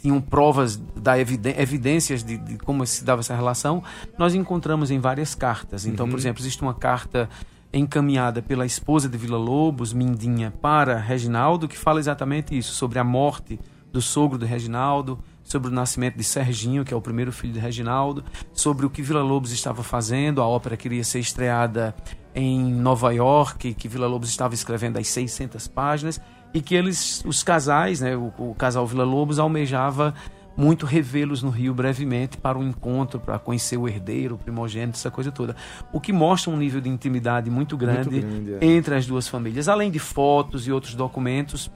tinham 0.00 0.20
provas 0.20 0.76
da 0.76 1.18
evidências 1.18 2.22
de, 2.22 2.36
de, 2.38 2.58
como 2.58 2.86
se 2.86 3.04
dava 3.04 3.20
essa 3.20 3.34
relação, 3.34 3.82
nós 4.16 4.34
encontramos 4.34 4.90
em 4.90 4.98
várias 4.98 5.34
cartas. 5.34 5.86
Então, 5.86 6.06
uhum. 6.06 6.10
por 6.10 6.18
exemplo, 6.18 6.40
existe 6.40 6.62
uma 6.62 6.74
carta 6.74 7.28
encaminhada 7.72 8.40
pela 8.40 8.64
esposa 8.64 9.08
de 9.08 9.18
Vila 9.18 9.36
Lobos, 9.36 9.92
Mindinha, 9.92 10.52
para 10.62 10.96
Reginaldo, 10.98 11.68
que 11.68 11.76
fala 11.76 12.00
exatamente 12.00 12.56
isso, 12.56 12.72
sobre 12.72 12.98
a 12.98 13.04
morte 13.04 13.58
do 13.92 14.00
sogro 14.00 14.38
de 14.38 14.46
Reginaldo, 14.46 15.18
sobre 15.42 15.68
o 15.68 15.72
nascimento 15.72 16.16
de 16.16 16.24
Serginho, 16.24 16.84
que 16.84 16.92
é 16.92 16.96
o 16.96 17.00
primeiro 17.00 17.32
filho 17.32 17.52
de 17.52 17.58
Reginaldo, 17.58 18.24
sobre 18.52 18.86
o 18.86 18.90
que 18.90 19.02
Vila 19.02 19.22
Lobos 19.22 19.50
estava 19.50 19.82
fazendo. 19.82 20.42
A 20.42 20.46
ópera 20.46 20.76
queria 20.76 21.02
ser 21.04 21.20
estreada 21.20 21.94
em 22.34 22.72
Nova 22.72 23.12
York, 23.12 23.74
que 23.74 23.88
Vila 23.88 24.06
Lobos 24.06 24.28
estava 24.28 24.54
escrevendo 24.54 24.98
as 24.98 25.08
600 25.08 25.66
páginas 25.68 26.20
e 26.52 26.60
que 26.60 26.74
eles, 26.74 27.22
os 27.26 27.42
casais, 27.42 28.00
né, 28.00 28.16
o, 28.16 28.32
o 28.38 28.54
casal 28.54 28.86
Vila 28.86 29.04
Lobos 29.04 29.38
almejava 29.38 30.14
muito 30.56 30.86
revê-los 30.86 31.40
no 31.40 31.50
Rio 31.50 31.72
brevemente 31.72 32.36
para 32.36 32.58
um 32.58 32.64
encontro, 32.64 33.20
para 33.20 33.38
conhecer 33.38 33.76
o 33.76 33.86
herdeiro, 33.86 34.34
o 34.34 34.38
primogênito, 34.38 34.98
essa 34.98 35.10
coisa 35.10 35.30
toda. 35.30 35.54
O 35.92 36.00
que 36.00 36.12
mostra 36.12 36.50
um 36.50 36.56
nível 36.56 36.80
de 36.80 36.88
intimidade 36.88 37.48
muito 37.48 37.76
grande, 37.76 38.10
muito 38.10 38.26
grande 38.26 38.64
é. 38.64 38.66
entre 38.66 38.96
as 38.96 39.06
duas 39.06 39.28
famílias, 39.28 39.68
além 39.68 39.88
de 39.88 40.00
fotos 40.00 40.66
e 40.66 40.72
outros 40.72 40.96
documentos 40.96 41.70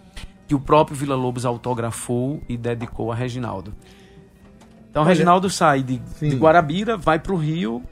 que 0.48 0.54
o 0.54 0.58
próprio 0.60 0.96
Vila 0.96 1.14
Lobos 1.14 1.46
autografou 1.46 2.42
e 2.48 2.56
dedicou 2.56 3.12
a 3.12 3.14
Reginaldo. 3.14 3.72
Então, 4.90 5.02
Olha, 5.02 5.10
Reginaldo 5.10 5.48
sai 5.48 5.82
de, 5.82 5.98
de 6.20 6.36
Guarabira, 6.36 6.96
vai 6.96 7.20
para 7.20 7.32
o 7.32 7.36
Rio, 7.36 7.82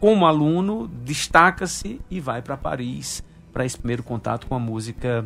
como 0.00 0.26
aluno, 0.26 0.88
destaca-se 1.04 2.00
e 2.10 2.20
vai 2.20 2.42
para 2.42 2.56
Paris 2.56 3.22
para 3.52 3.64
esse 3.64 3.76
primeiro 3.76 4.02
contato 4.02 4.46
com 4.46 4.54
a 4.54 4.58
música 4.58 5.24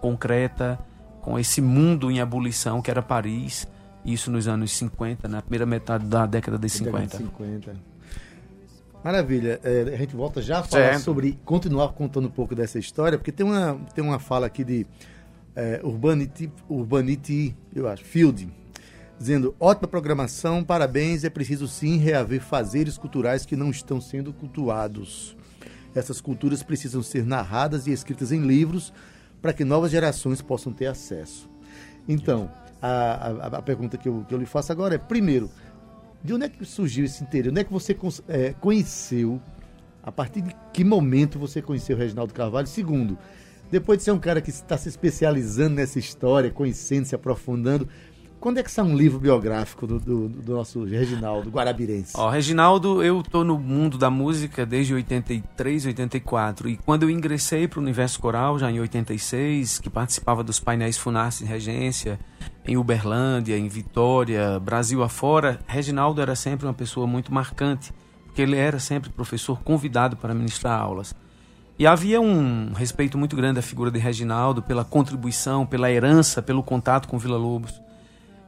concreta, 0.00 0.78
com 1.22 1.38
esse 1.38 1.60
mundo 1.60 2.10
em 2.10 2.18
ebulição 2.18 2.82
que 2.82 2.90
era 2.90 3.02
Paris 3.02 3.66
isso 4.04 4.30
nos 4.30 4.48
anos 4.48 4.72
50, 4.72 5.28
na 5.28 5.42
primeira 5.42 5.66
metade 5.66 6.06
da 6.06 6.26
década 6.26 6.58
de 6.58 6.68
50. 6.68 7.18
50. 7.18 7.76
Maravilha. 9.04 9.60
É, 9.62 9.82
a 9.94 9.96
gente 9.96 10.14
volta 10.14 10.42
já 10.42 10.60
a 10.60 10.62
falar 10.62 10.98
sobre. 10.98 11.38
continuar 11.44 11.88
contando 11.92 12.28
um 12.28 12.30
pouco 12.30 12.54
dessa 12.54 12.78
história, 12.78 13.18
porque 13.18 13.32
tem 13.32 13.44
uma, 13.44 13.78
tem 13.94 14.04
uma 14.04 14.18
fala 14.18 14.46
aqui 14.46 14.64
de 14.64 14.86
é, 15.54 15.80
Urbanity, 15.82 16.50
Urbanity, 16.68 17.56
eu 17.74 17.88
acho, 17.88 18.04
Field, 18.04 18.48
dizendo: 19.20 19.54
ótima 19.60 19.86
programação, 19.86 20.64
parabéns. 20.64 21.22
É 21.22 21.30
preciso 21.30 21.68
sim 21.68 21.98
reaver 21.98 22.40
fazeres 22.40 22.96
culturais 22.96 23.44
que 23.44 23.54
não 23.54 23.70
estão 23.70 24.00
sendo 24.00 24.32
cultuados. 24.32 25.36
Essas 25.94 26.20
culturas 26.20 26.62
precisam 26.62 27.02
ser 27.02 27.26
narradas 27.26 27.86
e 27.86 27.92
escritas 27.92 28.32
em 28.32 28.40
livros 28.40 28.92
para 29.42 29.52
que 29.52 29.64
novas 29.64 29.90
gerações 29.90 30.40
possam 30.40 30.72
ter 30.72 30.86
acesso. 30.86 31.48
Então, 32.08 32.50
a, 32.80 32.88
a, 32.88 33.46
a 33.58 33.62
pergunta 33.62 33.98
que 33.98 34.08
eu, 34.08 34.24
que 34.26 34.34
eu 34.34 34.38
lhe 34.38 34.46
faço 34.46 34.72
agora 34.72 34.94
é, 34.94 34.98
primeiro, 34.98 35.50
de 36.22 36.32
onde 36.32 36.44
é 36.44 36.48
que 36.48 36.64
surgiu 36.64 37.04
esse 37.04 37.22
interesse? 37.22 37.50
Onde 37.50 37.60
é 37.60 37.64
que 37.64 37.72
você 37.72 37.96
é, 38.28 38.54
conheceu? 38.54 39.40
A 40.02 40.10
partir 40.10 40.40
de 40.40 40.54
que 40.72 40.82
momento 40.82 41.38
você 41.38 41.60
conheceu 41.60 41.96
o 41.96 41.98
Reginaldo 41.98 42.32
Carvalho? 42.32 42.66
Segundo, 42.66 43.18
depois 43.70 43.98
de 43.98 44.04
ser 44.04 44.10
um 44.10 44.18
cara 44.18 44.40
que 44.40 44.50
está 44.50 44.76
se 44.76 44.88
especializando 44.88 45.76
nessa 45.76 45.98
história, 45.98 46.50
conhecendo, 46.50 47.04
se 47.04 47.14
aprofundando, 47.14 47.88
quando 48.40 48.58
é 48.58 48.62
que 48.62 48.70
sai 48.70 48.84
um 48.84 48.96
livro 48.96 49.20
biográfico 49.20 49.86
do, 49.86 50.00
do, 50.00 50.28
do 50.28 50.54
nosso 50.54 50.82
Reginaldo 50.82 51.50
Guarabirense? 51.50 52.12
Ó, 52.16 52.30
Reginaldo, 52.30 53.02
eu 53.02 53.22
tô 53.22 53.44
no 53.44 53.58
mundo 53.58 53.98
da 53.98 54.08
música 54.08 54.64
desde 54.64 54.94
83, 54.94 55.86
84. 55.86 56.70
E 56.70 56.76
quando 56.78 57.02
eu 57.02 57.10
ingressei 57.10 57.68
para 57.68 57.78
o 57.78 57.82
Universo 57.82 58.18
Coral, 58.18 58.58
já 58.58 58.70
em 58.70 58.80
86, 58.80 59.78
que 59.78 59.90
participava 59.90 60.42
dos 60.42 60.58
painéis 60.58 60.96
Funarce 60.96 61.44
em 61.44 61.46
Regência, 61.46 62.18
em 62.66 62.78
Uberlândia, 62.78 63.58
em 63.58 63.68
Vitória, 63.68 64.58
Brasil 64.58 65.02
afora, 65.02 65.60
Reginaldo 65.66 66.22
era 66.22 66.34
sempre 66.34 66.66
uma 66.66 66.74
pessoa 66.74 67.06
muito 67.06 67.32
marcante, 67.32 67.92
porque 68.24 68.40
ele 68.40 68.56
era 68.56 68.78
sempre 68.78 69.10
professor 69.10 69.60
convidado 69.62 70.16
para 70.16 70.32
ministrar 70.32 70.80
aulas. 70.80 71.14
E 71.78 71.86
havia 71.86 72.20
um 72.20 72.72
respeito 72.72 73.18
muito 73.18 73.36
grande 73.36 73.58
à 73.58 73.62
figura 73.62 73.90
de 73.90 73.98
Reginaldo 73.98 74.62
pela 74.62 74.84
contribuição, 74.84 75.66
pela 75.66 75.90
herança, 75.90 76.40
pelo 76.40 76.62
contato 76.62 77.06
com 77.06 77.18
Vila 77.18 77.36
Lobos. 77.36 77.80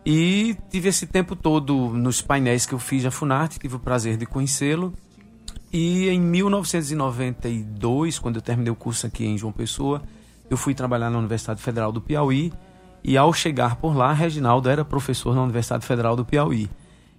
E 0.05 0.57
tive 0.69 0.89
esse 0.89 1.07
tempo 1.07 1.37
todo 1.37 1.91
nos 1.91 2.21
painéis 2.21 2.67
que 2.67 2.73
eu 2.73 2.79
fiz 2.79 3.07
a 3.07 3.11
Funarte, 3.11 3.59
tive 3.59 3.77
o 3.77 3.79
prazer 3.79 4.17
de 4.17 4.27
conhecê-lo. 4.27 4.93
E 5.73 6.09
em 6.09 6.21
1992, 6.21 8.19
quando 8.19 8.37
eu 8.37 8.43
terminei 8.43 8.73
o 8.73 8.77
curso 8.77 9.07
aqui 9.07 9.25
em 9.25 9.39
João 9.39 9.53
Pessoa, 9.53 10.03
eu 10.51 10.57
fui 10.57 10.75
trabalhar 10.75 11.09
na 11.09 11.19
Universidade 11.19 11.63
Federal 11.63 11.93
do 11.93 12.01
Piauí. 12.01 12.53
E 13.05 13.17
ao 13.17 13.33
chegar 13.33 13.77
por 13.77 13.97
lá, 13.97 14.13
Reginaldo 14.13 14.69
era 14.69 14.85
professor 14.85 15.35
na 15.35 15.43
Universidade 15.43 15.87
Federal 15.87 16.15
do 16.15 16.25
Piauí. 16.25 16.69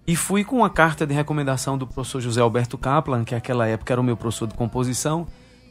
E 0.06 0.16
fui 0.16 0.44
com 0.44 0.58
uma 0.58 0.70
carta 0.70 1.08
de 1.08 1.14
recomendação 1.14 1.78
do 1.78 1.88
professor 1.88 2.20
José 2.20 2.42
Alberto 2.42 2.78
Kaplan, 2.78 3.24
que 3.24 3.34
naquela 3.34 3.66
época 3.66 3.94
era 3.94 4.02
o 4.02 4.04
meu 4.04 4.18
professor 4.18 4.48
de 4.48 4.54
composição, 4.54 5.26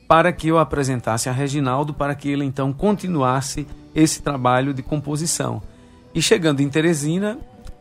para 0.08 0.32
que 0.32 0.48
eu 0.48 0.58
apresentasse 0.58 1.28
a 1.28 1.32
Reginaldo, 1.32 1.92
para 1.92 2.14
que 2.14 2.30
ele 2.30 2.44
então 2.44 2.72
continuasse 2.72 3.66
esse 3.94 4.22
trabalho 4.22 4.72
de 4.72 4.82
composição. 4.82 5.62
E 6.14 6.20
chegando 6.20 6.60
em 6.60 6.68
Teresina, 6.68 7.38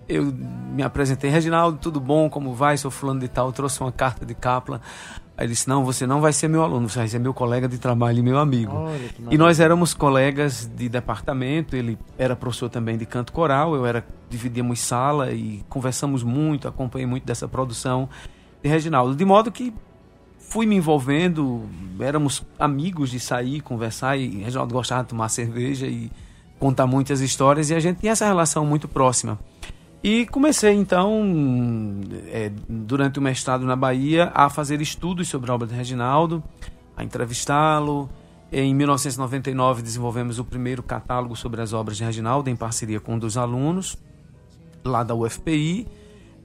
eu 0.07 0.25
me 0.25 0.83
apresentei, 0.83 1.29
Reginaldo, 1.29 1.77
tudo 1.77 1.99
bom? 1.99 2.29
Como 2.29 2.53
vai? 2.53 2.77
Sou 2.77 2.89
fulano 2.89 3.19
de 3.19 3.27
tal, 3.27 3.51
trouxe 3.51 3.81
uma 3.81 3.91
carta 3.91 4.25
de 4.25 4.33
Kaplan. 4.33 4.79
Aí 5.37 5.45
ele 5.45 5.53
disse: 5.53 5.67
Não, 5.67 5.83
você 5.83 6.05
não 6.05 6.21
vai 6.21 6.31
ser 6.33 6.47
meu 6.47 6.63
aluno, 6.63 6.87
você 6.87 6.99
vai 6.99 7.07
ser 7.07 7.19
meu 7.19 7.33
colega 7.33 7.67
de 7.67 7.77
trabalho 7.77 8.19
e 8.19 8.21
meu 8.21 8.37
amigo. 8.37 8.73
E 9.29 9.37
nós 9.37 9.59
éramos 9.59 9.93
colegas 9.93 10.69
de 10.75 10.87
departamento, 10.87 11.75
ele 11.75 11.97
era 12.17 12.35
professor 12.35 12.69
também 12.69 12.97
de 12.97 13.05
canto 13.05 13.33
coral, 13.33 13.75
eu 13.75 13.85
era 13.85 14.05
dividíamos 14.29 14.79
sala 14.79 15.31
e 15.31 15.63
conversamos 15.67 16.23
muito, 16.23 16.67
acompanhei 16.67 17.05
muito 17.05 17.25
dessa 17.25 17.47
produção 17.47 18.07
de 18.63 18.69
Reginaldo. 18.69 19.15
De 19.15 19.25
modo 19.25 19.51
que 19.51 19.73
fui 20.37 20.65
me 20.65 20.75
envolvendo, 20.75 21.63
éramos 21.99 22.45
amigos 22.59 23.09
de 23.11 23.19
sair, 23.19 23.61
conversar, 23.61 24.17
e 24.17 24.43
Reginaldo 24.43 24.73
gostava 24.73 25.03
de 25.03 25.09
tomar 25.09 25.29
cerveja 25.29 25.85
e 25.87 26.11
contar 26.61 26.85
muitas 26.85 27.21
histórias 27.21 27.71
e 27.71 27.73
a 27.73 27.79
gente 27.79 28.01
tinha 28.01 28.11
essa 28.11 28.27
relação 28.27 28.63
muito 28.63 28.87
próxima. 28.87 29.39
E 30.03 30.27
comecei 30.27 30.73
então, 30.73 31.23
é, 32.27 32.51
durante 32.69 33.17
o 33.17 33.21
mestrado 33.21 33.65
na 33.65 33.75
Bahia, 33.75 34.31
a 34.35 34.47
fazer 34.47 34.79
estudos 34.79 35.27
sobre 35.27 35.49
a 35.49 35.55
obra 35.55 35.67
de 35.67 35.73
Reginaldo, 35.73 36.43
a 36.95 37.03
entrevistá-lo. 37.03 38.07
Em 38.51 38.75
1999 38.75 39.81
desenvolvemos 39.81 40.37
o 40.37 40.45
primeiro 40.45 40.83
catálogo 40.83 41.35
sobre 41.35 41.61
as 41.61 41.73
obras 41.73 41.97
de 41.97 42.03
Reginaldo 42.03 42.49
em 42.49 42.55
parceria 42.55 42.99
com 42.99 43.15
um 43.15 43.19
dos 43.19 43.37
alunos 43.37 43.97
lá 44.85 45.03
da 45.03 45.15
UFPI. 45.15 45.87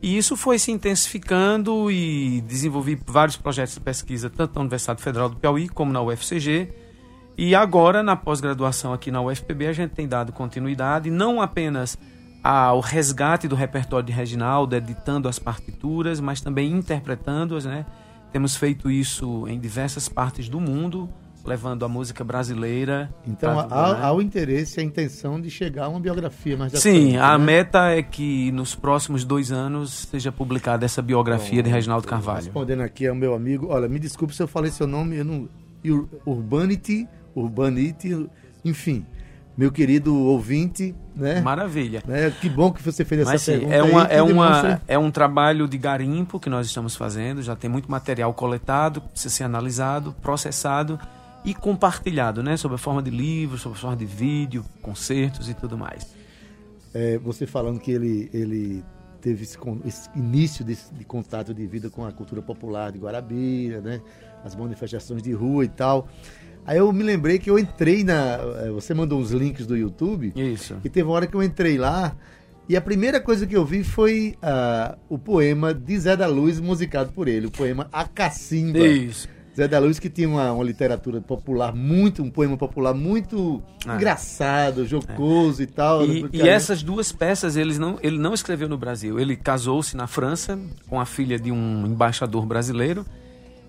E 0.00 0.16
isso 0.16 0.34
foi 0.36 0.58
se 0.58 0.72
intensificando 0.72 1.90
e 1.90 2.40
desenvolvi 2.42 2.98
vários 3.06 3.36
projetos 3.36 3.74
de 3.74 3.80
pesquisa, 3.80 4.30
tanto 4.30 4.54
na 4.54 4.62
Universidade 4.62 5.02
Federal 5.02 5.28
do 5.28 5.36
Piauí 5.36 5.68
como 5.68 5.92
na 5.92 6.00
UFCG 6.00 6.85
e 7.38 7.54
agora, 7.54 8.02
na 8.02 8.16
pós-graduação 8.16 8.92
aqui 8.92 9.10
na 9.10 9.20
UFPB, 9.20 9.66
a 9.66 9.72
gente 9.72 9.90
tem 9.90 10.08
dado 10.08 10.32
continuidade, 10.32 11.10
não 11.10 11.42
apenas 11.42 11.98
ao 12.42 12.80
resgate 12.80 13.48
do 13.48 13.54
repertório 13.54 14.06
de 14.06 14.12
Reginaldo, 14.12 14.74
editando 14.74 15.28
as 15.28 15.38
partituras, 15.38 16.20
mas 16.20 16.40
também 16.40 16.72
interpretando-as, 16.72 17.64
né? 17.64 17.84
Temos 18.32 18.56
feito 18.56 18.90
isso 18.90 19.46
em 19.48 19.58
diversas 19.58 20.08
partes 20.08 20.48
do 20.48 20.60
mundo, 20.60 21.08
levando 21.44 21.84
a 21.84 21.88
música 21.88 22.22
brasileira. 22.24 23.10
Então 23.26 23.58
há, 23.58 24.06
há, 24.06 24.12
o 24.12 24.22
interesse, 24.22 24.80
a 24.80 24.82
intenção 24.82 25.40
de 25.40 25.50
chegar 25.50 25.86
a 25.86 25.88
uma 25.88 26.00
biografia 26.00 26.56
mais 26.56 26.72
Sim, 26.74 27.16
a 27.16 27.36
né? 27.36 27.44
meta 27.44 27.90
é 27.90 28.02
que 28.02 28.50
nos 28.52 28.74
próximos 28.74 29.24
dois 29.24 29.52
anos 29.52 30.06
seja 30.10 30.32
publicada 30.32 30.84
essa 30.84 31.02
biografia 31.02 31.62
Bom, 31.62 31.68
de 31.68 31.74
Reginaldo 31.74 32.06
Carvalho. 32.06 32.44
Respondendo 32.44 32.82
aqui 32.82 33.06
ao 33.06 33.14
meu 33.14 33.34
amigo, 33.34 33.68
olha, 33.68 33.88
me 33.88 33.98
desculpe 33.98 34.34
se 34.34 34.42
eu 34.42 34.48
falei 34.48 34.70
seu 34.70 34.86
nome, 34.86 35.16
eu 35.16 35.24
não, 35.24 35.48
Urbanity 36.24 37.08
Urbanite, 37.36 38.28
enfim. 38.64 39.04
Meu 39.56 39.72
querido 39.72 40.14
ouvinte, 40.14 40.94
né? 41.14 41.40
Maravilha. 41.40 42.02
Né? 42.06 42.30
Que 42.30 42.48
bom 42.48 42.70
que 42.70 42.82
você 42.82 43.04
fez 43.04 43.22
essa 43.22 43.30
Mas, 43.30 43.42
sim, 43.42 43.52
pergunta. 43.52 43.74
É, 43.74 43.82
uma, 43.82 44.02
é, 44.04 44.22
uma, 44.22 44.82
é 44.86 44.98
um 44.98 45.10
trabalho 45.10 45.66
de 45.66 45.78
garimpo 45.78 46.38
que 46.38 46.50
nós 46.50 46.66
estamos 46.66 46.94
fazendo. 46.94 47.40
Já 47.40 47.56
tem 47.56 47.70
muito 47.70 47.90
material 47.90 48.34
coletado, 48.34 49.00
precisa 49.00 49.34
ser 49.34 49.44
analisado, 49.44 50.14
processado 50.20 51.00
e 51.42 51.54
compartilhado, 51.54 52.42
né? 52.42 52.56
Sob 52.56 52.74
a 52.74 52.78
forma 52.78 53.02
de 53.02 53.10
livros, 53.10 53.62
sob 53.62 53.74
a 53.74 53.78
forma 53.78 53.96
de 53.96 54.04
vídeo, 54.04 54.62
concertos 54.82 55.48
e 55.48 55.54
tudo 55.54 55.78
mais. 55.78 56.06
É, 56.92 57.16
você 57.18 57.46
falando 57.46 57.80
que 57.80 57.90
ele, 57.90 58.28
ele 58.34 58.84
teve 59.22 59.42
esse, 59.42 59.58
esse 59.86 60.10
início 60.14 60.64
de, 60.64 60.76
de, 60.92 61.04
contato 61.04 61.54
de 61.54 61.66
vida 61.66 61.88
com 61.88 62.04
a 62.04 62.12
cultura 62.12 62.42
popular 62.42 62.92
de 62.92 62.98
Guarabira, 62.98 63.80
né? 63.80 64.02
As 64.44 64.54
manifestações 64.54 65.22
de 65.22 65.32
rua 65.32 65.64
e 65.64 65.68
tal. 65.68 66.08
Aí 66.66 66.78
eu 66.78 66.92
me 66.92 67.04
lembrei 67.04 67.38
que 67.38 67.48
eu 67.48 67.58
entrei 67.58 68.02
na. 68.02 68.38
Eh, 68.62 68.70
você 68.70 68.92
mandou 68.92 69.20
uns 69.20 69.30
links 69.30 69.66
do 69.66 69.76
YouTube. 69.76 70.32
Isso. 70.34 70.76
E 70.84 70.88
teve 70.88 71.06
uma 71.06 71.14
hora 71.14 71.26
que 71.26 71.34
eu 71.36 71.42
entrei 71.42 71.78
lá. 71.78 72.16
E 72.68 72.76
a 72.76 72.80
primeira 72.80 73.20
coisa 73.20 73.46
que 73.46 73.56
eu 73.56 73.64
vi 73.64 73.84
foi 73.84 74.36
uh, 74.42 74.98
o 75.08 75.16
poema 75.16 75.72
de 75.72 75.96
Zé 75.96 76.16
da 76.16 76.26
Luz, 76.26 76.58
musicado 76.58 77.12
por 77.12 77.28
ele, 77.28 77.46
o 77.46 77.50
poema 77.50 77.88
A 77.92 78.04
Cacimba. 78.04 78.80
Isso. 78.80 79.28
Zé 79.56 79.68
da 79.68 79.78
Luz 79.78 80.00
que 80.00 80.10
tinha 80.10 80.28
uma, 80.28 80.52
uma 80.52 80.64
literatura 80.64 81.20
popular 81.20 81.72
muito, 81.72 82.24
um 82.24 82.30
poema 82.30 82.56
popular 82.56 82.92
muito 82.92 83.62
ah. 83.86 83.94
engraçado, 83.94 84.84
jocoso 84.84 85.62
é. 85.62 85.64
e 85.64 85.66
tal. 85.66 86.04
E, 86.04 86.28
e 86.32 86.42
essas 86.42 86.82
duas 86.82 87.12
peças 87.12 87.56
eles 87.56 87.78
não, 87.78 87.98
ele 88.02 88.18
não 88.18 88.34
escreveu 88.34 88.68
no 88.68 88.76
Brasil. 88.76 89.20
Ele 89.20 89.36
casou-se 89.36 89.96
na 89.96 90.08
França 90.08 90.58
com 90.88 91.00
a 91.00 91.06
filha 91.06 91.38
de 91.38 91.52
um 91.52 91.86
embaixador 91.86 92.44
brasileiro 92.44 93.06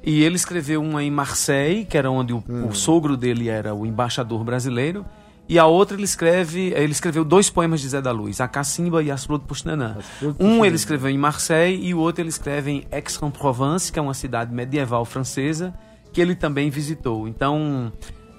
e 0.07 0.23
ele 0.23 0.37
escreveu 0.37 0.81
uma 0.81 1.03
em 1.03 1.11
Marseille, 1.11 1.83
que 1.83 1.97
era 1.97 2.09
onde 2.09 2.31
o, 2.31 2.41
hum. 2.47 2.69
o 2.69 2.73
sogro 2.73 3.17
dele 3.17 3.49
era 3.49 3.75
o 3.75 3.85
embaixador 3.85 4.41
brasileiro. 4.41 5.05
E 5.49 5.59
a 5.59 5.65
outra 5.65 5.97
ele 5.97 6.05
escreve, 6.05 6.71
ele 6.73 6.93
escreveu 6.93 7.25
dois 7.25 7.49
poemas 7.49 7.81
de 7.81 7.89
Zé 7.89 8.01
da 8.01 8.11
Luz, 8.11 8.39
A 8.39 8.47
Cacimba 8.47 9.03
e 9.03 9.11
As 9.11 9.25
Flores 9.25 9.43
de 9.43 9.49
Puxinanã. 9.49 9.97
Um 10.39 10.63
ele 10.63 10.77
escreveu 10.77 11.09
em 11.09 11.17
Marseille 11.17 11.85
e 11.85 11.93
o 11.93 11.99
outro 11.99 12.21
ele 12.21 12.29
escreve 12.29 12.71
em 12.71 12.87
Aix-en-Provence, 12.89 13.91
que 13.91 13.99
é 13.99 14.01
uma 14.01 14.13
cidade 14.13 14.53
medieval 14.53 15.03
francesa, 15.03 15.73
que 16.13 16.21
ele 16.21 16.35
também 16.35 16.69
visitou. 16.69 17.27
Então, 17.27 17.91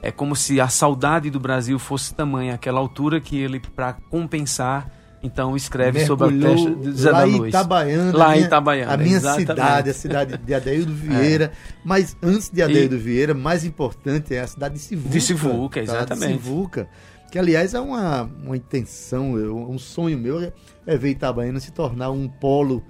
é 0.02 0.10
como 0.10 0.34
se 0.34 0.62
a 0.62 0.68
saudade 0.68 1.28
do 1.28 1.38
Brasil 1.38 1.78
fosse 1.78 2.14
tamanha 2.14 2.54
àquela 2.54 2.80
altura 2.80 3.20
que 3.20 3.36
ele, 3.36 3.60
para 3.60 3.92
compensar, 3.92 4.90
então 5.22 5.56
escreve 5.56 6.04
sobre 6.06 6.28
a 6.28 6.30
Mergulhou 6.30 6.56
festa 6.76 6.90
de 6.90 6.96
Zé 7.00 7.10
lá 7.10 7.18
da 7.20 7.24
Luz. 7.26 7.48
Itabaiana. 7.48 8.16
Lá 8.16 8.26
a 8.26 8.30
em 8.30 8.34
minha- 8.36 8.46
Itabaiana, 8.46 8.92
A 8.92 8.96
minha 8.96 9.16
exatamente. 9.16 9.46
cidade, 9.48 9.90
a 9.90 9.94
cidade 9.94 10.38
de 10.38 10.54
Adeildo 10.54 10.92
Vieira. 10.94 11.52
Mas 11.84 12.16
antes 12.22 12.48
de 12.50 12.62
Adeildo 12.62 12.98
Vieira, 12.98 13.34
mais 13.34 13.64
importante 13.64 14.34
é 14.34 14.40
a 14.40 14.46
cidade 14.46 14.74
de 14.74 14.80
Sivuca. 14.80 15.08
De 15.10 15.20
Sivuca, 15.20 15.80
tá? 15.80 15.86
De 15.92 15.96
exatamente. 15.98 16.32
Sivuca. 16.42 16.88
Que, 17.30 17.38
aliás, 17.38 17.74
é 17.74 17.80
uma, 17.80 18.22
uma 18.44 18.56
intenção, 18.56 19.32
um 19.34 19.78
sonho 19.78 20.16
meu 20.18 20.40
é- 20.40 20.52
é 20.86 20.96
ver 20.96 21.10
Itabaiana 21.10 21.60
se 21.60 21.70
tornar 21.72 22.10
um 22.10 22.26
polo, 22.28 22.82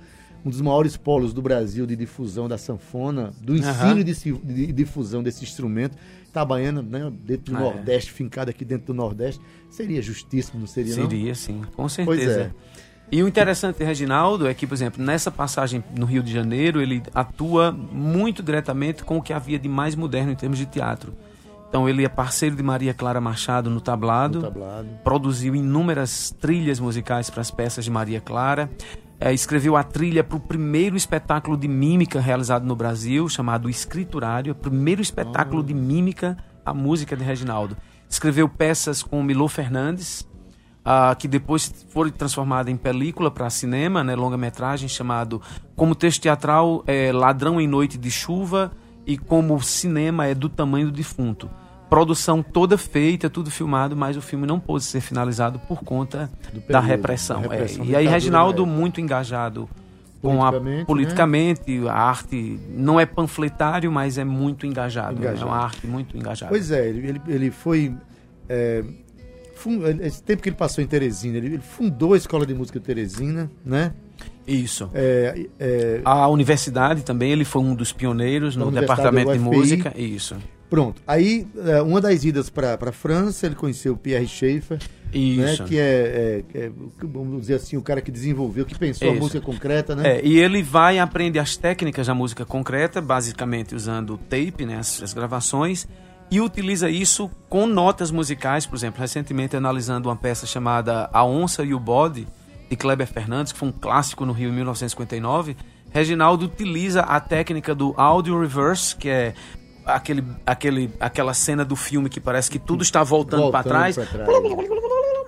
um 0.44 0.50
dos 0.50 0.61
maiores 0.61 0.97
polos 0.97 1.32
do 1.35 1.42
Brasil 1.42 1.85
de 1.87 1.97
difusão 1.97 2.47
da 2.47 2.56
sanfona, 2.56 3.32
do 3.40 3.56
ensino 3.56 3.99
e 3.99 4.04
de, 4.04 4.14
de 4.14 4.73
difusão 4.73 5.23
desse 5.25 5.42
instrumento. 5.42 5.97
Itabaiana, 6.28 6.82
né, 6.82 7.11
dentro 7.25 7.52
do 7.52 7.56
Ah, 7.58 7.61
é. 7.61 7.64
Nordeste, 7.64 8.12
fincado 8.12 8.50
aqui 8.50 8.64
dentro 8.64 8.88
do 8.88 8.94
Nordeste, 8.94 9.40
seria 9.70 10.00
justíssimo, 10.02 10.61
não 10.61 10.66
seria, 10.66 10.94
não? 10.97 11.08
Seria, 11.08 11.35
sim, 11.35 11.62
com 11.75 11.82
Pois 11.82 11.92
certeza. 11.92 12.40
é. 12.40 12.50
E 13.11 13.23
o 13.23 13.28
interessante 13.28 13.82
Reginaldo 13.82 14.47
é 14.47 14.52
que, 14.52 14.66
por 14.66 14.75
exemplo, 14.75 15.02
nessa 15.02 15.30
passagem 15.30 15.82
no 15.97 16.04
Rio 16.04 16.23
de 16.23 16.30
Janeiro, 16.30 16.80
ele 16.82 17.02
atua 17.14 17.73
muito 17.73 18.42
diretamente 18.42 19.02
com 19.02 19.16
o 19.16 19.23
que 19.23 19.32
havia 19.32 19.58
de 19.58 19.66
mais 19.68 19.94
moderno 19.94 20.30
em 20.30 20.35
termos 20.37 20.58
de 20.58 20.66
teatro. 20.66 21.14
Então, 21.70 21.88
ele 21.88 22.04
é 22.04 22.08
parceiro 22.08 22.54
de 22.54 22.62
Maria 22.62 22.92
Clara 22.92 23.20
Machado 23.20 23.70
no 23.70 23.80
tablado, 23.80 24.40
No 24.40 24.44
tablado. 24.44 24.88
produziu 25.02 25.54
inúmeras 25.56 26.35
trilhas 26.38 26.78
musicais 26.80 27.30
para 27.30 27.40
as 27.40 27.50
peças 27.50 27.85
de 27.85 27.90
Maria 27.90 28.20
Clara, 28.20 28.70
eh, 29.20 29.32
escreveu 29.32 29.76
a 29.76 29.82
trilha 29.82 30.22
para 30.22 30.37
o 30.37 30.40
primeiro 30.40 30.96
espetáculo 30.96 31.56
de 31.56 31.66
mímica 31.68 32.20
realizado 32.20 32.64
no 32.64 32.76
Brasil, 32.76 33.28
chamado 33.28 33.68
Escriturário, 33.68 34.54
primeiro 34.54 35.02
espetáculo 35.02 35.62
de 35.62 35.75
mímica, 35.75 36.37
a 36.64 36.72
música 36.72 37.16
de 37.16 37.25
Reginaldo. 37.25 37.76
Escreveu 38.08 38.48
peças 38.48 39.02
com 39.02 39.22
Milô 39.22 39.48
Fernandes, 39.48 40.26
ah, 40.84 41.14
que 41.14 41.28
depois 41.28 41.72
foi 41.90 42.10
transformada 42.10 42.70
em 42.70 42.76
película 42.76 43.30
para 43.30 43.50
cinema, 43.50 44.02
né, 44.02 44.14
longa-metragem, 44.14 44.88
chamado 44.88 45.42
como 45.76 45.94
texto 45.94 46.22
teatral 46.22 46.82
é 46.87 47.12
Ladrão 47.12 47.60
em 47.60 47.66
Noite 47.66 47.98
de 47.98 48.10
Chuva 48.10 48.72
e 49.06 49.18
como 49.18 49.60
cinema 49.60 50.26
é 50.26 50.34
do 50.34 50.48
tamanho 50.48 50.87
do 50.87 50.92
defunto. 50.92 51.50
Produção 51.88 52.42
toda 52.42 52.76
feita, 52.76 53.30
tudo 53.30 53.50
filmado, 53.50 53.97
mas 53.97 54.16
o 54.16 54.21
filme 54.21 54.47
não 54.47 54.61
pôde 54.61 54.85
ser 54.85 55.00
finalizado 55.00 55.59
por 55.61 55.83
conta 55.83 56.30
Do 56.52 56.61
da 56.61 56.66
período, 56.66 56.85
repressão. 56.87 57.40
da 57.42 57.47
é. 57.47 57.50
repressão, 57.50 57.85
E 57.85 57.97
aí 57.97 58.07
Reginaldo 58.07 58.62
na 58.62 58.68
época. 58.68 58.80
muito 58.80 59.00
engajado 59.00 59.68
com 60.21 60.45
a 60.45 60.52
Politicamente, 60.87 61.78
né? 61.78 61.88
a 61.88 61.95
arte 61.95 62.59
não 62.71 62.99
é 63.00 63.07
panfletário, 63.07 63.90
mas 63.90 64.18
é 64.18 64.25
muito 64.25 64.66
engajado. 64.66 65.14
né? 65.14 65.21
Engajado. 65.28 65.42
É 65.49 65.52
uma 65.52 65.57
arte 65.64 65.87
muito 65.87 66.16
engajada. 66.16 66.50
Pois 66.50 66.71
é, 66.71 66.88
ele, 66.88 67.21
ele, 67.28 67.50
foi. 67.50 67.95
é, 68.49 68.85
fun- 69.54 69.80
esse 70.02 70.23
tempo 70.23 70.42
que 70.42 70.49
ele 70.49 70.57
passou 70.57 70.83
em 70.83 70.87
Teresina, 70.87 71.37
ele, 71.38 71.47
ele 71.47 71.59
fundou 71.59 72.14
a 72.14 72.16
Escola 72.16 72.45
de 72.45 72.52
Música 72.54 72.78
Teresina, 72.80 73.50
né? 73.64 73.92
Isso. 74.47 74.90
É, 74.95 75.47
é, 75.59 76.00
A 76.04 76.26
universidade 76.28 77.02
também, 77.02 77.30
ele 77.33 77.45
foi 77.45 77.62
um 77.62 77.75
dos 77.75 77.92
pioneiros 77.92 78.57
no 78.57 78.71
departamento 78.71 79.33
de 79.33 79.38
música. 79.38 79.92
Isso. 79.97 80.37
Pronto. 80.68 81.02
Aí, 81.06 81.46
é, 81.66 81.82
uma 81.82 82.00
das 82.00 82.25
idas 82.25 82.50
para 82.50 82.78
a 82.80 82.92
França, 82.92 83.46
ele 83.46 83.54
conheceu 83.54 83.94
o 83.94 83.96
Pierre 83.96 84.26
Schaeffer, 84.26 84.78
né? 85.12 85.56
Que 85.66 85.78
é, 85.78 86.43
é- 86.54 86.58
é, 86.58 86.71
vamos 87.02 87.40
dizer 87.40 87.54
assim, 87.54 87.76
o 87.76 87.82
cara 87.82 88.00
que 88.00 88.10
desenvolveu, 88.10 88.64
que 88.64 88.78
pensou 88.78 89.08
a 89.08 89.12
Isso. 89.12 89.21
música 89.21 89.40
concreta, 89.40 89.97
né? 89.97 90.19
É, 90.19 90.25
e 90.25 90.38
ele 90.38 90.62
vai 90.62 90.97
e 90.97 90.99
aprende 90.99 91.38
as 91.38 91.56
técnicas 91.56 92.06
da 92.06 92.14
música 92.14 92.45
concreta, 92.45 93.00
basicamente 93.00 93.75
usando 93.75 94.14
o 94.14 94.19
tape, 94.19 94.66
né, 94.66 94.76
as, 94.76 95.02
as 95.02 95.14
gravações, 95.14 95.88
e 96.30 96.40
utiliza 96.40 96.90
isso 96.90 97.30
com 97.49 97.66
notas 97.66 98.10
musicais, 98.10 98.66
por 98.66 98.76
exemplo, 98.76 99.00
recentemente 99.00 99.56
analisando 99.56 100.08
uma 100.10 100.16
peça 100.16 100.47
chamada 100.47 101.08
A 101.12 101.25
Onça 101.25 101.64
e 101.64 101.73
o 101.73 101.80
Bode, 101.80 102.26
de 102.69 102.76
Kleber 102.76 103.06
Fernandes, 103.06 103.50
que 103.50 103.58
foi 103.58 103.69
um 103.69 103.73
clássico 103.73 104.26
no 104.26 104.32
Rio 104.34 104.50
em 104.50 104.52
1959, 104.52 105.56
Reginaldo 105.90 106.45
utiliza 106.45 107.00
a 107.00 107.19
técnica 107.19 107.75
do 107.75 107.95
audio 107.97 108.38
reverse, 108.38 108.95
que 108.95 109.08
é 109.08 109.34
aquele, 109.94 110.24
aquele, 110.46 110.90
aquela 111.00 111.34
cena 111.34 111.64
do 111.64 111.74
filme 111.76 112.08
que 112.08 112.20
parece 112.20 112.50
que 112.50 112.58
tudo 112.58 112.82
está 112.82 113.02
voltando, 113.02 113.50
para 113.50 113.62
Voltando 113.62 113.72
trás. 113.72 113.94
pra 113.96 114.06
trás. 114.06 114.28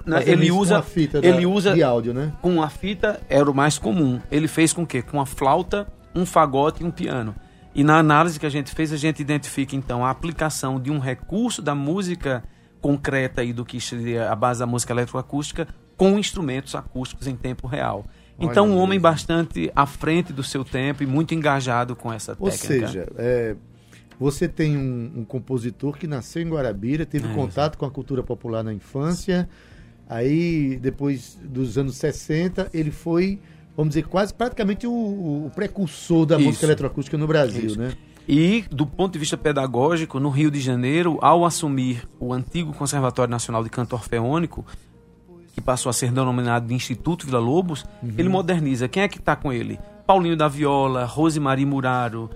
né, 0.06 0.22
Ele 0.26 0.44
isso 0.46 0.54
com 0.54 0.60
usa, 0.60 0.78
a 0.78 0.82
fita 0.82 1.20
da- 1.20 1.28
ele 1.28 1.46
usa 1.46 1.74
de 1.74 1.82
áudio, 1.82 2.14
né? 2.14 2.32
com 2.40 2.62
a 2.62 2.68
fita 2.68 3.20
era 3.28 3.50
o 3.50 3.54
mais 3.54 3.78
comum. 3.78 4.20
Ele 4.30 4.48
fez 4.48 4.72
com 4.72 4.82
o 4.82 4.86
quê? 4.86 5.02
Com 5.02 5.20
a 5.20 5.26
flauta, 5.26 5.86
um 6.14 6.24
fagote 6.26 6.82
e 6.82 6.86
um 6.86 6.90
piano. 6.90 7.34
E 7.74 7.84
na 7.84 7.98
análise 7.98 8.38
que 8.40 8.46
a 8.46 8.50
gente 8.50 8.72
fez, 8.74 8.92
a 8.92 8.96
gente 8.96 9.20
identifica 9.20 9.76
então 9.76 10.04
a 10.04 10.10
aplicação 10.10 10.80
de 10.80 10.90
um 10.90 10.98
recurso 10.98 11.62
da 11.62 11.74
música 11.74 12.42
concreta 12.80 13.44
e 13.44 13.52
do 13.52 13.64
que 13.64 13.80
seria 13.80 14.30
a 14.30 14.34
base 14.34 14.60
da 14.60 14.66
música 14.66 14.92
eletroacústica 14.92 15.68
com 15.96 16.18
instrumentos 16.18 16.74
acústicos 16.74 17.26
em 17.26 17.36
tempo 17.36 17.66
real. 17.68 18.06
Então, 18.42 18.66
um 18.70 18.78
homem 18.78 18.98
bastante 18.98 19.70
à 19.76 19.84
frente 19.84 20.32
do 20.32 20.42
seu 20.42 20.64
tempo 20.64 21.02
e 21.02 21.06
muito 21.06 21.34
engajado 21.34 21.94
com 21.94 22.10
essa 22.10 22.34
Ou 22.40 22.48
técnica. 22.50 22.86
seja, 22.88 23.06
é, 23.18 23.54
você 24.20 24.46
tem 24.46 24.76
um, 24.76 25.10
um 25.16 25.24
compositor 25.24 25.96
que 25.96 26.06
nasceu 26.06 26.42
em 26.42 26.48
Guarabira, 26.50 27.06
teve 27.06 27.26
É, 27.26 27.34
contato 27.34 27.78
com 27.78 27.86
a 27.86 27.90
cultura 27.90 28.22
popular 28.22 28.62
na 28.62 28.72
infância, 28.72 29.48
aí 30.06 30.78
depois 30.80 31.38
dos 31.42 31.78
anos 31.78 31.96
60 31.96 32.68
ele 32.74 32.90
foi, 32.90 33.38
vamos 33.74 33.94
dizer, 33.94 34.06
quase 34.06 34.34
praticamente 34.34 34.86
o, 34.86 34.92
o 34.92 35.50
precursor 35.54 36.26
da 36.26 36.36
Isso. 36.36 36.44
música 36.46 36.66
eletroacústica 36.66 37.16
no 37.16 37.26
Brasil, 37.26 37.64
Isso. 37.64 37.78
né? 37.78 37.94
E, 38.28 38.64
do 38.70 38.86
ponto 38.86 39.14
de 39.14 39.18
vista 39.18 39.36
pedagógico, 39.36 40.20
no 40.20 40.28
Rio 40.28 40.50
de 40.50 40.60
Janeiro, 40.60 41.18
ao 41.22 41.44
assumir 41.44 42.06
o 42.20 42.32
antigo 42.32 42.72
Conservatório 42.72 43.30
Nacional 43.30 43.64
de 43.64 43.70
Canto 43.70 43.94
Orfeônico, 43.94 44.64
que 45.54 45.60
passou 45.60 45.90
a 45.90 45.92
ser 45.92 46.12
denominado 46.12 46.68
de 46.68 46.74
Instituto 46.74 47.26
Vila 47.26 47.40
Lobos, 47.40 47.84
ele 48.16 48.28
moderniza. 48.28 48.86
Quem 48.86 49.02
é 49.02 49.08
que 49.08 49.18
está 49.18 49.34
com 49.34 49.52
ele? 49.52 49.80
Paulinho 50.06 50.36
da 50.36 50.46
Viola, 50.46 51.04
Rosemary 51.06 51.66
Muraro, 51.66 52.30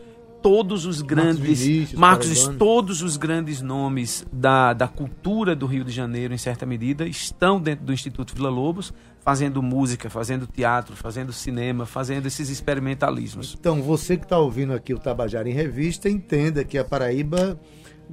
todos 0.44 0.84
os 0.84 1.00
grandes. 1.00 1.38
Vinícius, 1.62 1.98
Marcos, 1.98 2.48
todos 2.58 3.00
os 3.00 3.16
grandes 3.16 3.62
nomes 3.62 4.26
da, 4.30 4.74
da 4.74 4.86
cultura 4.86 5.56
do 5.56 5.64
Rio 5.64 5.82
de 5.84 5.90
Janeiro, 5.90 6.34
em 6.34 6.38
certa 6.38 6.66
medida, 6.66 7.06
estão 7.06 7.58
dentro 7.58 7.86
do 7.86 7.92
Instituto 7.94 8.34
Vila 8.34 8.50
Lobos, 8.50 8.92
fazendo 9.24 9.62
música, 9.62 10.10
fazendo 10.10 10.46
teatro, 10.46 10.94
fazendo 10.94 11.32
cinema, 11.32 11.86
fazendo 11.86 12.26
esses 12.26 12.50
experimentalismos. 12.50 13.56
Então, 13.58 13.80
você 13.82 14.18
que 14.18 14.24
está 14.24 14.38
ouvindo 14.38 14.74
aqui 14.74 14.92
o 14.92 14.98
Tabajara 14.98 15.48
em 15.48 15.54
Revista, 15.54 16.10
entenda 16.10 16.62
que 16.62 16.76
a 16.76 16.84
Paraíba 16.84 17.58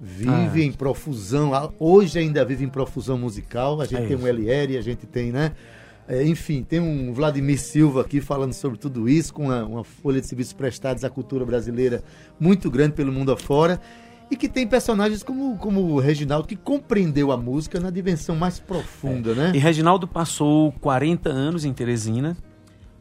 vive 0.02 0.62
Ah. 0.62 0.66
em 0.66 0.72
profusão, 0.72 1.52
hoje 1.78 2.18
ainda 2.18 2.46
vive 2.46 2.64
em 2.64 2.70
profusão 2.70 3.18
musical, 3.18 3.82
a 3.82 3.86
gente 3.86 4.04
É 4.04 4.08
tem 4.08 4.16
isso. 4.16 4.24
um 4.24 4.28
LR, 4.28 4.78
a 4.78 4.82
gente 4.82 5.06
tem, 5.06 5.34
né? 5.34 5.52
É, 6.08 6.26
enfim, 6.26 6.64
tem 6.64 6.80
um 6.80 7.14
Vladimir 7.14 7.60
Silva 7.60 8.02
aqui 8.02 8.20
falando 8.20 8.54
sobre 8.54 8.78
tudo 8.78 9.08
isso, 9.08 9.34
com 9.34 9.46
uma, 9.46 9.64
uma 9.64 9.84
folha 9.84 10.20
de 10.20 10.28
serviços 10.28 10.54
prestados 10.54 11.04
à 11.04 11.10
cultura 11.10 11.46
brasileira 11.46 12.04
muito 12.40 12.70
grande 12.70 12.94
pelo 12.94 13.12
mundo 13.12 13.32
afora. 13.32 13.80
E 14.30 14.36
que 14.36 14.48
tem 14.48 14.66
personagens 14.66 15.24
como, 15.24 15.58
como 15.58 15.82
o 15.82 16.00
Reginaldo, 16.00 16.48
que 16.48 16.56
compreendeu 16.56 17.34
a 17.34 17.38
música 17.38 17.80
na 17.80 17.90
dimensão 17.90 18.34
mais 18.36 18.60
profunda, 18.60 19.36
né? 19.36 19.52
E 19.54 19.58
Reginaldo 19.58 20.08
passou 20.08 20.72
40 20.80 21.30
anos 21.30 21.66
em 21.66 21.74
Teresina, 21.74 22.38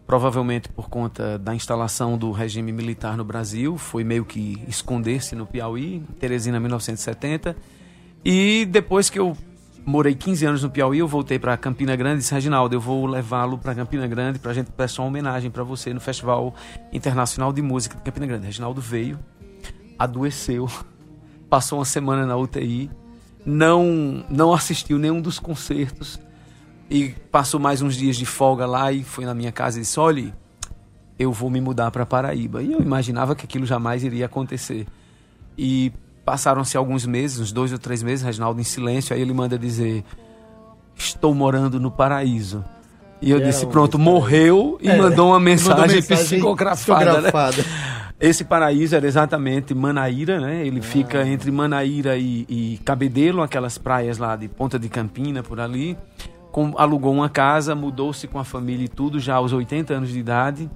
provavelmente 0.09 0.69
por 0.69 0.91
conta 0.91 1.39
da 1.39 1.55
instalação 1.55 2.19
do 2.19 2.33
regime 2.33 2.73
militar 2.73 3.17
no 3.17 3.25
Brasil, 3.25 3.79
foi 3.79 4.03
meio 4.03 4.25
que 4.25 4.61
esconder-se 4.67 5.37
no 5.37 5.47
Piauí, 5.47 6.03
Teresina 6.19 6.59
1970. 6.59 7.57
E 8.25 8.67
depois 8.67 9.09
que 9.09 9.21
eu 9.21 9.37
morei 9.85 10.15
15 10.15 10.47
anos 10.47 10.63
no 10.63 10.71
Piauí, 10.71 10.99
eu 10.99 11.09
voltei 11.09 11.39
para 11.39 11.57
Campina 11.57 11.97
Grande 11.97 12.17
e 12.17 12.19
disse, 12.19 12.33
Reginaldo, 12.35 12.75
eu 12.75 12.81
vou 12.81 13.07
levá-lo 13.07 13.59
para 13.59 13.75
Campina 13.75 14.07
Grande 14.07 14.39
para 14.39 14.51
a 14.51 14.55
gente 14.55 14.71
prestar 14.71 15.03
uma 15.03 15.09
homenagem 15.09 15.51
para 15.51 15.63
você 15.63 15.93
no 15.93 16.01
Festival 16.01 16.55
Internacional 16.93 17.53
de 17.53 17.63
Música 17.63 17.97
de 17.97 18.03
Campina 18.03 18.27
Grande. 18.27 18.47
Reginaldo 18.47 18.81
veio, 18.81 19.19
adoeceu, 19.99 20.69
passou 21.49 21.79
uma 21.79 21.85
semana 21.85 22.27
na 22.27 22.37
UTI, 22.37 22.91
não, 23.45 24.25
não 24.29 24.53
assistiu 24.53 24.99
nenhum 24.99 25.21
dos 25.21 25.39
concertos 25.39 26.21
e 26.91 27.11
passou 27.31 27.61
mais 27.61 27.81
uns 27.81 27.97
dias 27.97 28.17
de 28.17 28.27
folga 28.27 28.67
lá 28.67 28.93
e 28.93 29.03
foi 29.03 29.25
na 29.25 29.35
minha 29.35 29.53
casa 29.53 29.79
e 29.79 29.83
disse: 29.83 29.99
Olha, 29.99 30.35
eu 31.19 31.33
vou 31.33 31.49
me 31.49 31.61
mudar 31.61 31.91
para 31.91 32.05
Paraíba. 32.05 32.63
E 32.63 32.73
eu 32.73 32.81
imaginava 32.81 33.37
que 33.37 33.45
aquilo 33.45 33.65
jamais 33.65 34.03
iria 34.03 34.27
acontecer. 34.27 34.87
E 35.57 35.93
passaram-se 36.31 36.77
alguns 36.77 37.05
meses, 37.05 37.41
uns 37.41 37.51
dois 37.51 37.73
ou 37.73 37.79
três 37.79 38.05
meses, 38.05 38.25
Reginaldo 38.25 38.61
em 38.61 38.65
silêncio, 38.65 39.13
aí 39.13 39.21
ele 39.21 39.35
manda 39.35 39.59
dizer: 39.59 40.05
Estou 40.97 41.35
morando 41.35 41.81
no 41.81 41.91
paraíso. 41.91 42.65
E 43.21 43.33
eu 43.33 43.39
Era 43.39 43.47
disse: 43.47 43.67
Pronto, 43.67 43.99
morreu 43.99 44.79
e 44.81 44.89
É, 44.89 44.97
mandou 44.97 45.27
uma 45.31 45.41
Mandou 45.41 45.41
mensagem, 45.41 45.97
mensagem 45.97 46.25
psicografada. 46.25 47.21
né? 47.21 47.31
psicografada. 47.31 47.65
Esse 48.21 48.45
paraíso 48.45 48.95
era 48.95 49.09
exatamente 49.09 49.75
Manaíra, 49.75 50.39
né? 50.39 50.65
Ele 50.65 50.79
ah. 50.79 50.83
fica 50.83 51.27
entre 51.27 51.51
Manaíra 51.51 52.17
e, 52.17 52.47
e 52.49 52.81
Cabedelo, 52.85 53.43
aquelas 53.43 53.77
praias 53.77 54.19
lá 54.19 54.37
de 54.37 54.47
Ponta 54.47 54.79
de 54.79 54.89
Campina, 54.89 55.43
por 55.43 55.59
ali. 55.59 55.99
Com, 56.53 56.75
alugou 56.77 57.13
uma 57.13 57.29
casa, 57.29 57.75
mudou-se 57.75 58.29
com 58.29 58.39
a 58.39 58.45
família 58.45 58.85
e 58.85 58.89
tudo, 58.89 59.19
já 59.19 59.35
aos 59.35 59.53
80 59.53 59.95
anos 59.95 60.11
de 60.11 60.19
idade. 60.21 60.71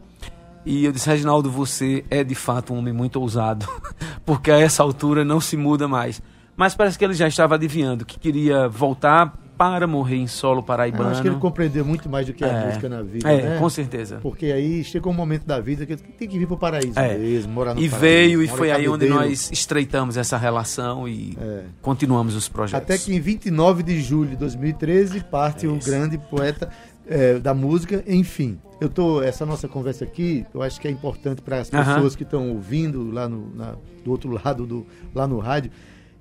E 0.64 0.84
eu 0.84 0.92
disse, 0.92 1.08
Reginaldo, 1.08 1.50
você 1.50 2.04
é 2.10 2.24
de 2.24 2.34
fato 2.34 2.72
um 2.72 2.78
homem 2.78 2.92
muito 2.92 3.20
ousado, 3.20 3.68
porque 4.24 4.50
a 4.50 4.58
essa 4.58 4.82
altura 4.82 5.24
não 5.24 5.40
se 5.40 5.56
muda 5.56 5.86
mais. 5.86 6.22
Mas 6.56 6.74
parece 6.74 6.98
que 6.98 7.04
ele 7.04 7.14
já 7.14 7.26
estava 7.26 7.56
adivinhando 7.56 8.04
que 8.04 8.18
queria 8.18 8.68
voltar 8.68 9.36
para 9.56 9.86
morrer 9.86 10.16
em 10.16 10.26
solo 10.26 10.62
paraibano. 10.62 11.04
Eu 11.04 11.12
acho 11.12 11.22
que 11.22 11.28
ele 11.28 11.36
compreendeu 11.36 11.84
muito 11.84 12.08
mais 12.08 12.26
do 12.26 12.32
que 12.32 12.44
a 12.44 12.48
é, 12.48 12.66
música 12.66 12.88
na 12.88 13.02
vida. 13.02 13.30
É, 13.30 13.42
né? 13.50 13.58
com 13.58 13.70
certeza. 13.70 14.18
Porque 14.20 14.46
aí 14.46 14.82
chegou 14.82 15.12
um 15.12 15.16
momento 15.16 15.44
da 15.46 15.60
vida 15.60 15.86
que 15.86 15.96
tem 15.96 16.28
que 16.28 16.38
vir 16.38 16.46
para 16.46 16.54
o 16.54 16.58
paraíso 16.58 16.98
é. 16.98 17.16
mesmo, 17.16 17.52
morar 17.52 17.74
no 17.74 17.80
e 17.80 17.88
paraíso. 17.88 18.06
E 18.06 18.10
veio 18.10 18.42
e 18.42 18.48
foi 18.48 18.70
aí 18.72 18.88
onde 18.88 19.08
nós 19.08 19.50
estreitamos 19.52 20.16
essa 20.16 20.36
relação 20.36 21.08
e 21.08 21.36
é. 21.40 21.62
continuamos 21.80 22.34
os 22.34 22.48
projetos. 22.48 22.82
Até 22.82 22.98
que 22.98 23.14
em 23.14 23.20
29 23.20 23.82
de 23.82 24.00
julho 24.00 24.30
de 24.30 24.36
2013 24.36 25.20
parte 25.20 25.66
o 25.66 25.76
grande 25.76 26.18
poeta 26.18 26.68
é, 27.06 27.38
da 27.38 27.54
música, 27.54 28.04
enfim. 28.06 28.58
Eu 28.80 28.88
tô 28.88 29.22
essa 29.22 29.46
nossa 29.46 29.68
conversa 29.68 30.04
aqui, 30.04 30.44
eu 30.52 30.62
acho 30.62 30.80
que 30.80 30.88
é 30.88 30.90
importante 30.90 31.40
para 31.40 31.60
as 31.60 31.70
pessoas 31.70 32.12
uhum. 32.12 32.16
que 32.18 32.22
estão 32.22 32.50
ouvindo 32.50 33.10
lá 33.10 33.28
no, 33.28 33.54
na, 33.54 33.76
do 34.04 34.10
outro 34.10 34.30
lado 34.44 34.66
do 34.66 34.86
lá 35.14 35.26
no 35.26 35.38
rádio 35.38 35.70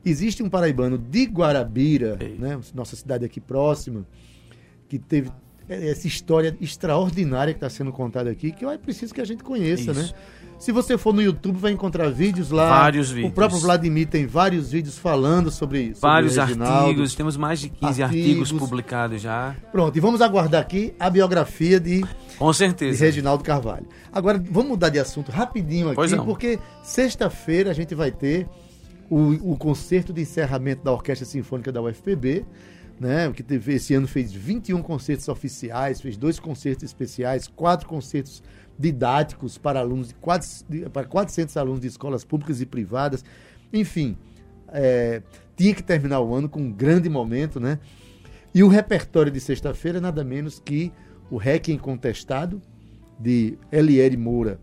Existe 0.05 0.43
um 0.43 0.49
paraibano 0.49 0.97
de 0.97 1.25
Guarabira, 1.25 2.17
né, 2.37 2.59
nossa 2.73 2.93
cidade 2.95 3.23
aqui 3.23 3.39
próxima, 3.39 4.05
que 4.89 4.99
teve 4.99 5.31
essa 5.69 6.07
história 6.07 6.57
extraordinária 6.59 7.53
que 7.53 7.57
está 7.57 7.69
sendo 7.69 7.91
contada 7.93 8.29
aqui, 8.29 8.51
que 8.51 8.65
é 8.65 8.77
preciso 8.77 9.13
que 9.13 9.21
a 9.21 9.25
gente 9.25 9.43
conheça, 9.43 9.93
né? 9.93 10.01
Isso. 10.01 10.13
né? 10.13 10.19
Se 10.63 10.71
você 10.71 10.97
for 10.97 11.13
no 11.13 11.21
YouTube, 11.21 11.57
vai 11.57 11.73
encontrar 11.73 12.09
vídeos 12.09 12.49
lá. 12.49 12.69
Vários 12.69 13.11
vídeos. 13.11 13.33
O 13.33 13.35
próprio 13.35 13.59
Vladimir 13.59 14.07
tem 14.07 14.25
vários 14.25 14.71
vídeos 14.71 14.97
falando 14.97 15.51
sobre 15.51 15.81
isso. 15.81 15.99
Vários 15.99 16.39
artigos, 16.39 17.13
temos 17.15 17.35
mais 17.35 17.59
de 17.59 17.67
15 17.67 18.01
artigos, 18.01 18.29
artigos 18.29 18.51
publicados 18.53 19.21
já. 19.21 19.57
Pronto, 19.73 19.97
e 19.97 19.99
vamos 19.99 20.21
aguardar 20.21 20.61
aqui 20.61 20.93
a 20.97 21.09
biografia 21.09 21.81
de, 21.81 22.01
Com 22.37 22.53
certeza. 22.53 22.95
de 22.95 23.03
Reginaldo 23.03 23.43
Carvalho. 23.43 23.85
Agora, 24.09 24.41
vamos 24.49 24.69
mudar 24.69 24.87
de 24.87 24.99
assunto 24.99 25.33
rapidinho 25.33 25.89
aqui, 25.89 26.15
porque 26.15 26.57
sexta-feira 26.81 27.69
a 27.69 27.73
gente 27.73 27.93
vai 27.93 28.09
ter 28.09 28.47
o, 29.09 29.51
o 29.51 29.57
concerto 29.57 30.13
de 30.13 30.21
encerramento 30.21 30.81
da 30.81 30.93
Orquestra 30.93 31.25
Sinfônica 31.25 31.73
da 31.73 31.81
UFPB, 31.81 32.45
né, 32.97 33.29
que 33.35 33.43
teve, 33.43 33.73
esse 33.73 33.93
ano 33.93 34.07
fez 34.07 34.31
21 34.31 34.81
concertos 34.81 35.27
oficiais, 35.27 35.99
fez 35.99 36.15
dois 36.15 36.39
concertos 36.39 36.85
especiais, 36.85 37.49
quatro 37.49 37.85
concertos 37.85 38.41
didáticos 38.83 39.57
para 39.57 39.79
alunos 39.79 40.09
de, 40.09 40.15
quatro, 40.15 40.47
para 40.91 41.07
400 41.07 41.55
alunos 41.55 41.79
de 41.79 41.87
escolas 41.87 42.25
públicas 42.25 42.59
e 42.59 42.65
privadas. 42.65 43.23
Enfim, 43.71 44.17
é, 44.67 45.21
tinha 45.55 45.73
que 45.73 45.81
terminar 45.81 46.19
o 46.19 46.35
ano 46.35 46.49
com 46.49 46.59
um 46.59 46.71
grande 46.71 47.09
momento, 47.09 47.59
né? 47.59 47.79
E 48.53 48.61
o 48.61 48.67
repertório 48.67 49.31
de 49.31 49.39
sexta-feira 49.39 49.99
é 49.99 50.01
nada 50.01 50.23
menos 50.23 50.59
que 50.59 50.91
o 51.31 51.37
Requiem 51.37 51.77
Contestado, 51.77 52.61
de 53.17 53.57
Eliere 53.71 54.17
Moura, 54.17 54.59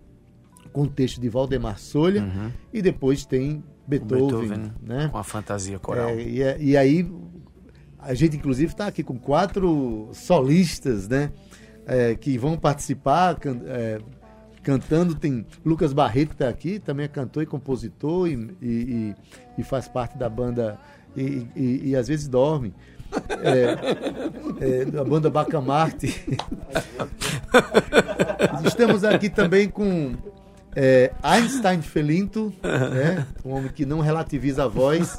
com 0.72 0.86
texto 0.86 1.20
de 1.20 1.28
Valdemar 1.28 1.78
Solha, 1.78 2.22
uhum. 2.22 2.50
e 2.72 2.82
depois 2.82 3.24
tem 3.24 3.64
Beethoven, 3.86 4.28
Beethoven 4.28 4.72
né? 4.82 5.08
com 5.08 5.18
a 5.18 5.24
fantasia 5.24 5.78
coral. 5.78 6.10
É, 6.10 6.22
e, 6.22 6.42
é, 6.42 6.56
e, 6.60 6.76
aí 6.76 7.10
a 7.98 8.12
gente 8.14 8.36
inclusive 8.36 8.72
está 8.72 8.86
aqui 8.86 9.02
com 9.02 9.18
quatro 9.18 10.10
solistas, 10.12 11.08
né? 11.08 11.32
É, 11.92 12.14
que 12.14 12.38
vão 12.38 12.56
participar 12.56 13.34
can, 13.34 13.62
é, 13.66 13.98
cantando. 14.62 15.16
Tem 15.16 15.44
Lucas 15.64 15.92
Barreto 15.92 16.28
que 16.28 16.34
está 16.34 16.48
aqui, 16.48 16.78
também 16.78 17.04
é 17.04 17.08
cantor 17.08 17.42
e 17.42 17.46
compositor 17.46 18.28
e, 18.28 18.34
e, 18.62 19.14
e 19.58 19.62
faz 19.64 19.88
parte 19.88 20.16
da 20.16 20.28
banda 20.28 20.78
e, 21.16 21.48
e 21.56 21.96
às 21.96 22.06
vezes 22.06 22.28
dorme. 22.28 22.72
É, 23.42 24.82
é, 24.82 24.84
da 24.84 25.02
banda 25.02 25.28
Bacamarte. 25.28 26.06
Estamos 28.64 29.02
aqui 29.02 29.28
também 29.28 29.68
com 29.68 30.14
é, 30.74 31.12
Einstein 31.22 31.82
Felinto, 31.82 32.52
né? 32.62 33.26
um 33.44 33.52
homem 33.52 33.70
que 33.70 33.84
não 33.84 34.00
relativiza 34.00 34.64
a 34.64 34.68
voz. 34.68 35.16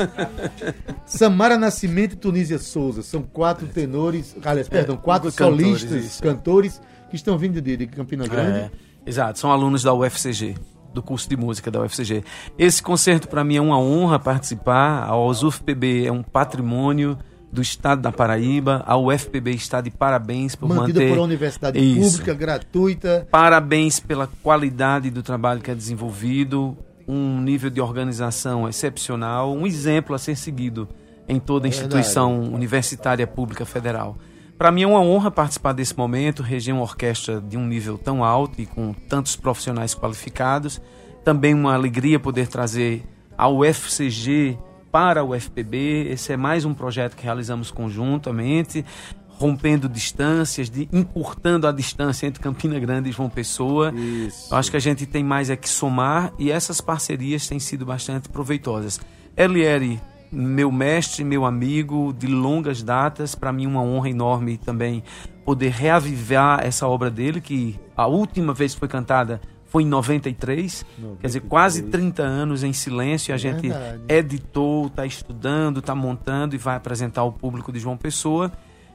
Samara 1.06 1.58
Nascimento 1.58 2.14
e 2.14 2.16
Tunísia 2.16 2.58
Souza. 2.58 3.02
São 3.02 3.22
quatro 3.22 3.68
tenores, 3.68 4.36
aliás, 4.44 4.68
perdão, 4.68 4.98
quatro 4.98 5.32
solistas, 5.32 6.20
cantores, 6.20 6.20
cantores 6.20 6.82
que 7.10 7.16
estão 7.16 7.38
vindo 7.38 7.62
de, 7.62 7.78
de 7.78 7.88
Campina 7.88 8.28
Grande. 8.28 8.58
É, 8.60 8.72
exato, 9.06 9.40
são 9.40 9.52
alunos 9.52 9.84
da 9.84 9.94
UFCG 9.94 10.56
do 10.94 11.02
curso 11.02 11.30
de 11.30 11.38
música 11.38 11.72
da 11.72 11.82
UFCG. 11.82 12.24
Esse 12.58 12.84
concerto 12.84 13.28
para 13.28 13.44
mim 13.44 13.56
é 13.56 13.62
uma 13.62 13.80
honra 13.80 14.20
participar. 14.20 15.04
A 15.04 15.16
OSUFPB 15.16 16.06
é 16.06 16.12
um 16.12 16.22
patrimônio 16.22 17.18
do 17.52 17.62
Estado 17.62 18.02
da 18.02 18.12
Paraíba. 18.12 18.84
A 18.86 18.98
UFPB 18.98 19.52
está 19.52 19.82
de 19.82 19.92
parabéns 19.92 20.56
por 20.56 20.70
Mantida 20.70 21.00
manter... 21.00 21.10
por 21.10 21.18
uma 21.18 21.26
universidade 21.26 21.80
Isso. 21.80 22.12
pública, 22.12 22.34
gratuita. 22.34 23.28
Parabéns 23.30 24.00
pela 24.00 24.28
qualidade 24.42 25.10
do 25.10 25.22
trabalho 25.22 25.62
que 25.62 25.70
é 25.70 25.76
desenvolvido, 25.76 26.78
um 27.08 27.42
nível 27.42 27.70
de 27.70 27.82
organização 27.82 28.70
excepcional, 28.70 29.54
um 29.54 29.68
exemplo 29.68 30.16
a 30.16 30.20
ser 30.20 30.36
seguido 30.36 30.88
em 31.28 31.40
toda 31.40 31.68
a 31.68 31.70
instituição 31.70 32.34
Verdade. 32.34 32.56
universitária 32.56 33.28
pública 33.28 33.66
federal. 33.66 34.18
Para 34.58 34.72
mim 34.72 34.84
é 34.84 34.88
uma 34.88 35.02
honra 35.02 35.32
participar 35.32 35.74
desse 35.74 35.98
momento, 35.98 36.44
reger 36.44 36.74
uma 36.74 36.84
orquestra 36.84 37.42
de 37.42 37.58
um 37.58 37.66
nível 37.66 37.98
tão 37.98 38.24
alto 38.24 38.62
e 38.62 38.66
com 38.66 38.94
tantos 38.94 39.36
profissionais 39.36 39.96
qualificados. 39.96 40.80
Também 41.24 41.54
uma 41.54 41.74
alegria 41.74 42.20
poder 42.20 42.48
trazer 42.48 43.04
ao 43.38 43.58
UFCG 43.58 44.58
para 44.92 45.24
o 45.24 45.34
FPB. 45.34 46.10
Esse 46.12 46.34
é 46.34 46.38
mais 46.38 46.66
um 46.66 46.74
projeto 46.74 47.16
que 47.16 47.24
realizamos 47.24 47.72
conjuntamente, 47.72 48.86
rompendo 49.30 49.88
distâncias, 49.88 50.70
de, 50.70 50.90
encurtando 50.92 51.66
a 51.68 51.72
distância 51.72 52.28
entre 52.28 52.44
Campina 52.44 52.80
Grande 52.80 53.10
e 53.10 53.12
João 53.12 53.30
Pessoa. 53.30 53.94
Isso. 53.96 54.54
Acho 54.54 54.70
que 54.70 54.78
a 54.78 54.82
gente 54.82 55.06
tem 55.06 55.24
mais 55.24 55.50
é 55.50 55.56
que 55.56 55.70
somar 55.70 56.34
e 56.38 56.52
essas 56.52 56.82
parcerias 56.82 57.48
têm 57.48 57.60
sido 57.60 57.86
bastante 57.86 58.30
proveitosas. 58.30 59.00
Eliere, 59.36 60.00
meu 60.32 60.72
mestre, 60.72 61.24
meu 61.24 61.46
amigo 61.46 62.14
de 62.14 62.28
longas 62.28 62.84
datas, 62.84 63.34
para 63.34 63.52
mim 63.52 63.66
uma 63.66 63.82
honra 63.82 64.10
enorme 64.10 64.58
também 64.58 65.04
poder 65.44 65.72
reavivar 65.72 66.64
essa 66.64 66.88
obra 66.88 67.10
dele, 67.10 67.42
que 67.42 67.80
a 67.98 68.06
última 68.06 68.54
vez 68.54 68.74
que 68.74 68.80
foi 68.80 68.88
cantada 68.88 69.42
foi 69.72 69.84
em 69.84 69.88
93, 69.88 70.86
93, 71.00 71.22
quer 71.22 71.28
dizer, 71.28 71.40
quase 71.42 71.84
30 71.84 72.22
anos 72.22 72.62
em 72.62 72.74
silêncio. 72.74 73.34
A 73.34 73.36
é 73.36 73.38
gente 73.38 73.70
verdade. 73.70 74.02
editou, 74.10 74.88
está 74.88 75.06
estudando, 75.06 75.80
está 75.80 75.96
montando 75.96 76.54
e 76.54 76.58
vai 76.58 76.76
apresentar 76.76 77.22
ao 77.22 77.32
público 77.32 77.72
de 77.72 77.80
João 77.80 77.96
Pessoa. 77.96 78.52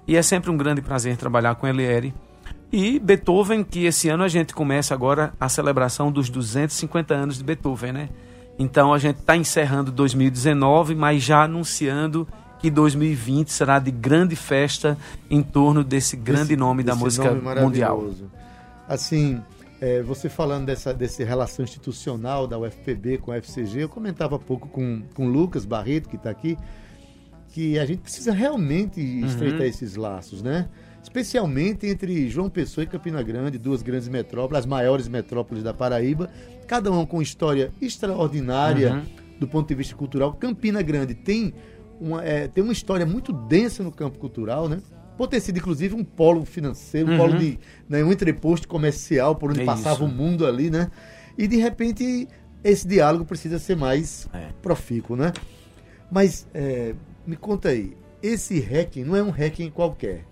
E 0.07 0.17
é 0.17 0.23
sempre 0.23 0.51
um 0.51 0.57
grande 0.57 0.83
prazer 0.83 1.17
trabalhar 1.17 1.55
com 1.55 1.67
Eliere. 1.67 2.12
E 2.71 2.99
Beethoven, 2.99 3.65
que 3.65 3.87
esse 3.87 4.11
ano 4.11 4.23
a 4.23 4.29
gente 4.29 4.55
começa 4.55 4.93
agora 4.93 5.33
a 5.41 5.49
celebração 5.49 6.12
dos 6.12 6.29
250 6.29 7.15
anos 7.15 7.39
de 7.39 7.45
Beethoven, 7.45 7.93
né? 7.93 8.09
Então 8.59 8.93
a 8.93 8.99
gente 8.99 9.21
está 9.21 9.35
encerrando 9.35 9.91
2019, 9.91 10.95
mas 10.95 11.23
já 11.23 11.45
anunciando 11.45 12.29
que 12.59 12.71
2020 12.71 13.51
será 13.51 13.79
de 13.79 13.91
grande 13.91 14.37
festa 14.37 14.99
em 15.31 15.43
torno 15.43 15.83
desse 15.83 16.17
grande 16.17 16.53
esse, 16.53 16.57
nome 16.57 16.83
da 16.83 16.95
música 16.95 17.33
nome 17.33 17.61
mundial. 17.62 18.11
Assim, 18.87 19.43
é, 19.81 20.03
você 20.03 20.29
falando 20.29 20.67
dessa, 20.67 20.95
dessa 20.95 21.25
relação 21.25 21.65
institucional 21.65 22.47
da 22.47 22.59
UFPB 22.59 23.19
com 23.19 23.33
a 23.33 23.37
UFCG, 23.37 23.81
eu 23.81 23.89
comentava 23.89 24.37
há 24.37 24.39
pouco 24.39 24.69
com, 24.69 25.03
com 25.15 25.27
o 25.27 25.29
Lucas 25.29 25.65
Barreto, 25.65 26.09
que 26.09 26.17
está 26.17 26.31
aqui, 26.31 26.57
que 27.49 27.79
a 27.79 27.85
gente 27.85 28.01
precisa 28.01 28.33
realmente 28.33 29.01
uhum. 29.01 29.27
estreitar 29.27 29.62
esses 29.62 29.97
laços, 29.97 30.43
né? 30.43 30.69
Especialmente 31.03 31.87
entre 31.87 32.29
João 32.29 32.51
Pessoa 32.51 32.85
e 32.85 32.87
Campina 32.87 33.23
Grande, 33.23 33.59
duas 33.59 33.81
grandes 33.81 34.09
metrópoles, 34.09 34.61
as 34.61 34.67
maiores 34.67 35.07
metrópoles 35.09 35.62
da 35.62 35.73
Paraíba, 35.73 36.29
cada 36.67 36.91
uma 36.91 37.07
com 37.07 37.23
história 37.23 37.73
extraordinária 37.81 38.95
uhum. 38.95 39.39
do 39.39 39.47
ponto 39.47 39.69
de 39.69 39.75
vista 39.75 39.95
cultural. 39.95 40.33
Campina 40.35 40.83
Grande 40.83 41.15
tem 41.15 41.55
uma, 42.01 42.25
é, 42.25 42.49
tem 42.49 42.65
uma 42.65 42.73
história 42.73 43.07
muito 43.07 43.33
densa 43.33 43.83
no 43.83 43.93
campo 43.93 44.19
cultural, 44.19 44.69
né? 44.69 44.81
Por 45.17 45.29
ter 45.29 45.41
sido 45.41 45.59
inclusive 45.59 45.95
um 45.95 46.05
polo 46.05 46.45
financeiro, 46.45 47.09
um 47.09 47.13
uhum. 47.13 47.19
polo 47.19 47.39
de 47.39 47.59
né, 47.89 48.03
um 48.05 48.13
entreposto 48.13 48.69
comercial 48.69 49.35
por 49.35 49.51
onde 49.51 49.63
é 49.63 49.65
passava 49.65 49.97
isso. 49.97 50.05
o 50.05 50.09
mundo 50.09 50.47
ali, 50.47 50.71
né? 50.71 50.91
E 51.37 51.47
de 51.47 51.57
repente 51.57 52.29
esse 52.63 52.87
diálogo 52.87 53.25
precisa 53.25 53.59
ser 53.59 53.77
mais 53.77 54.29
é. 54.33 54.49
profícuo, 54.61 55.17
né? 55.17 55.33
Mas 56.11 56.47
é, 56.55 56.95
me 57.27 57.37
conta 57.37 57.71
aí, 57.71 57.97
esse 58.23 58.61
hacking 58.61 59.05
não 59.05 59.17
é 59.17 59.23
um 59.23 59.31
hacking 59.31 59.71
qualquer. 59.71 60.25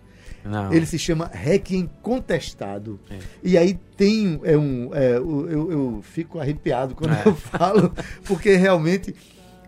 Não. 0.44 0.73
Ele 0.73 0.85
se 0.85 0.99
chama 0.99 1.31
hacking 1.33 1.88
contestado. 2.03 3.01
É. 3.11 3.18
E 3.42 3.57
aí 3.57 3.79
tem 3.97 4.38
é 4.44 4.57
um, 4.57 4.90
é, 4.92 5.16
eu, 5.16 5.70
eu, 5.70 6.01
fico 6.03 6.38
arrepiado 6.38 6.94
quando 6.94 7.14
é. 7.14 7.23
eu 7.25 7.35
falo, 7.35 7.92
porque 8.25 8.55
realmente 8.55 9.14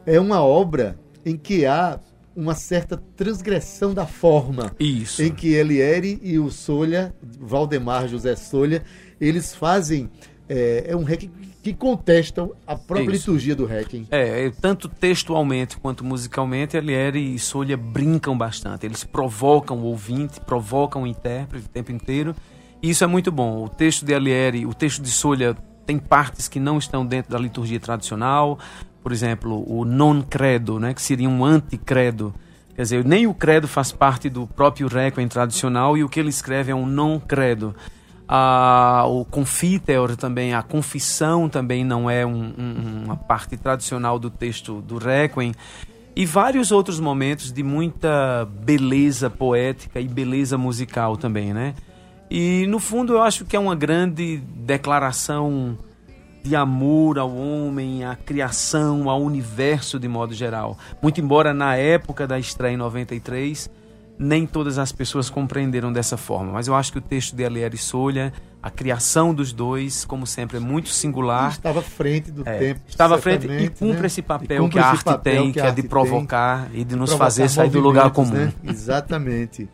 é 0.04 0.20
uma 0.20 0.42
obra 0.42 0.98
em 1.24 1.36
que 1.36 1.64
há 1.64 1.98
uma 2.36 2.54
certa 2.54 2.96
transgressão 3.16 3.94
da 3.94 4.06
forma. 4.06 4.70
Isso. 4.78 5.22
Em 5.22 5.32
que 5.32 5.54
Eliere 5.54 6.20
e 6.22 6.38
o 6.38 6.50
Solha, 6.50 7.14
Valdemar 7.40 8.06
José 8.06 8.36
Solha, 8.36 8.84
eles 9.18 9.54
fazem 9.54 10.10
é, 10.48 10.84
é 10.88 10.96
um 10.96 11.02
REC 11.02 11.28
que 11.62 11.74
contesta 11.74 12.48
a 12.66 12.76
própria 12.76 13.16
Isso. 13.16 13.30
liturgia 13.30 13.56
do 13.56 13.66
REC. 13.66 14.06
É, 14.10 14.46
é, 14.46 14.50
tanto 14.50 14.88
textualmente 14.88 15.76
quanto 15.78 16.04
musicalmente, 16.04 16.76
Alieri 16.76 17.34
e 17.34 17.38
Solha 17.38 17.76
brincam 17.76 18.38
bastante. 18.38 18.86
Eles 18.86 19.02
provocam 19.02 19.78
o 19.78 19.84
ouvinte, 19.86 20.40
provocam 20.40 21.02
o 21.02 21.06
intérprete 21.06 21.66
o 21.66 21.68
tempo 21.68 21.90
inteiro. 21.90 22.36
E 22.80 22.90
isso 22.90 23.02
é 23.02 23.06
muito 23.06 23.32
bom. 23.32 23.64
O 23.64 23.68
texto 23.68 24.06
de 24.06 24.14
Alieri, 24.14 24.64
o 24.64 24.72
texto 24.72 25.02
de 25.02 25.10
Solha 25.10 25.56
tem 25.84 25.98
partes 25.98 26.46
que 26.46 26.60
não 26.60 26.78
estão 26.78 27.04
dentro 27.04 27.32
da 27.32 27.38
liturgia 27.38 27.80
tradicional. 27.80 28.58
Por 29.06 29.12
exemplo, 29.12 29.62
o 29.72 29.84
non 29.84 30.20
credo, 30.20 30.80
né, 30.80 30.92
que 30.92 31.00
seria 31.00 31.28
um 31.28 31.44
anticredo. 31.44 32.34
Quer 32.74 32.82
dizer, 32.82 33.04
nem 33.04 33.24
o 33.24 33.32
credo 33.32 33.68
faz 33.68 33.92
parte 33.92 34.28
do 34.28 34.48
próprio 34.48 34.88
requiem 34.88 35.28
tradicional 35.28 35.96
e 35.96 36.02
o 36.02 36.08
que 36.08 36.18
ele 36.18 36.28
escreve 36.28 36.72
é 36.72 36.74
um 36.74 36.84
non 36.84 37.20
credo. 37.20 37.72
Ah, 38.26 39.04
o 39.06 39.24
confiteor 39.24 40.16
também, 40.16 40.54
a 40.54 40.60
confissão 40.60 41.48
também 41.48 41.84
não 41.84 42.10
é 42.10 42.26
um- 42.26 42.52
um- 42.58 43.02
uma 43.04 43.16
parte 43.16 43.56
tradicional 43.56 44.18
do 44.18 44.28
texto 44.28 44.82
do 44.82 44.98
Requiem. 44.98 45.54
E 46.16 46.26
vários 46.26 46.72
outros 46.72 46.98
momentos 46.98 47.52
de 47.52 47.62
muita 47.62 48.44
beleza 48.64 49.30
poética 49.30 50.00
e 50.00 50.08
beleza 50.08 50.58
musical 50.58 51.16
também, 51.16 51.54
né? 51.54 51.76
E 52.28 52.66
no 52.66 52.80
fundo 52.80 53.12
eu 53.12 53.22
acho 53.22 53.44
que 53.44 53.54
é 53.54 53.58
uma 53.60 53.76
grande 53.76 54.38
declaração 54.38 55.78
de 56.46 56.56
amor 56.56 57.18
ao 57.18 57.34
homem, 57.34 58.04
à 58.04 58.14
criação, 58.14 59.10
ao 59.10 59.20
universo 59.22 59.98
de 59.98 60.08
modo 60.08 60.32
geral. 60.34 60.78
Muito 61.02 61.20
embora 61.20 61.52
na 61.52 61.76
época 61.76 62.26
da 62.26 62.38
estreia 62.38 62.74
em 62.74 62.76
93 62.76 63.68
nem 64.18 64.46
todas 64.46 64.78
as 64.78 64.92
pessoas 64.92 65.28
compreenderam 65.28 65.92
dessa 65.92 66.16
forma, 66.16 66.52
mas 66.52 66.66
eu 66.66 66.74
acho 66.74 66.90
que 66.90 66.96
o 66.96 67.02
texto 67.02 67.36
de 67.36 67.44
Alieri 67.44 67.76
Solha, 67.76 68.32
a 68.62 68.70
criação 68.70 69.34
dos 69.34 69.52
dois, 69.52 70.06
como 70.06 70.26
sempre, 70.26 70.56
é 70.56 70.60
muito 70.60 70.88
singular. 70.88 71.50
Estava 71.50 71.80
à 71.80 71.82
frente 71.82 72.30
do 72.30 72.40
É, 72.48 72.58
tempo. 72.58 72.80
estava 72.88 73.16
à 73.16 73.18
frente 73.18 73.44
e 73.44 73.48
certamente, 73.48 73.78
cumpre 73.78 74.00
né? 74.00 74.06
esse 74.06 74.22
papel 74.22 74.62
cumpre 74.62 74.72
que 74.72 74.78
a 74.78 74.94
esse 74.94 75.06
arte 75.08 75.22
tem, 75.22 75.52
que, 75.52 75.60
a 75.60 75.64
é 75.64 75.66
arte 75.66 75.76
de 75.76 75.82
tem. 75.82 75.90
provocar 75.90 76.66
e 76.72 76.82
de 76.82 76.96
nos 76.96 77.12
fazer 77.12 77.46
sair 77.50 77.68
do 77.68 77.78
lugar 77.78 78.10
comum. 78.10 78.32
né? 78.32 78.52
Exatamente. 78.64 79.68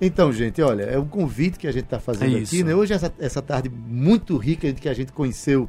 Então, 0.00 0.32
gente, 0.32 0.62
olha, 0.62 0.82
é 0.84 0.98
um 0.98 1.06
convite 1.06 1.58
que 1.58 1.66
a 1.66 1.72
gente 1.72 1.84
está 1.84 1.98
fazendo 1.98 2.36
É 2.36 2.40
aqui, 2.40 2.62
né? 2.62 2.74
Hoje, 2.76 2.92
essa, 2.92 3.12
essa 3.18 3.42
tarde 3.42 3.68
muito 3.68 4.36
rica 4.36 4.72
que 4.72 4.88
a 4.88 4.94
gente 4.94 5.10
conheceu 5.12 5.68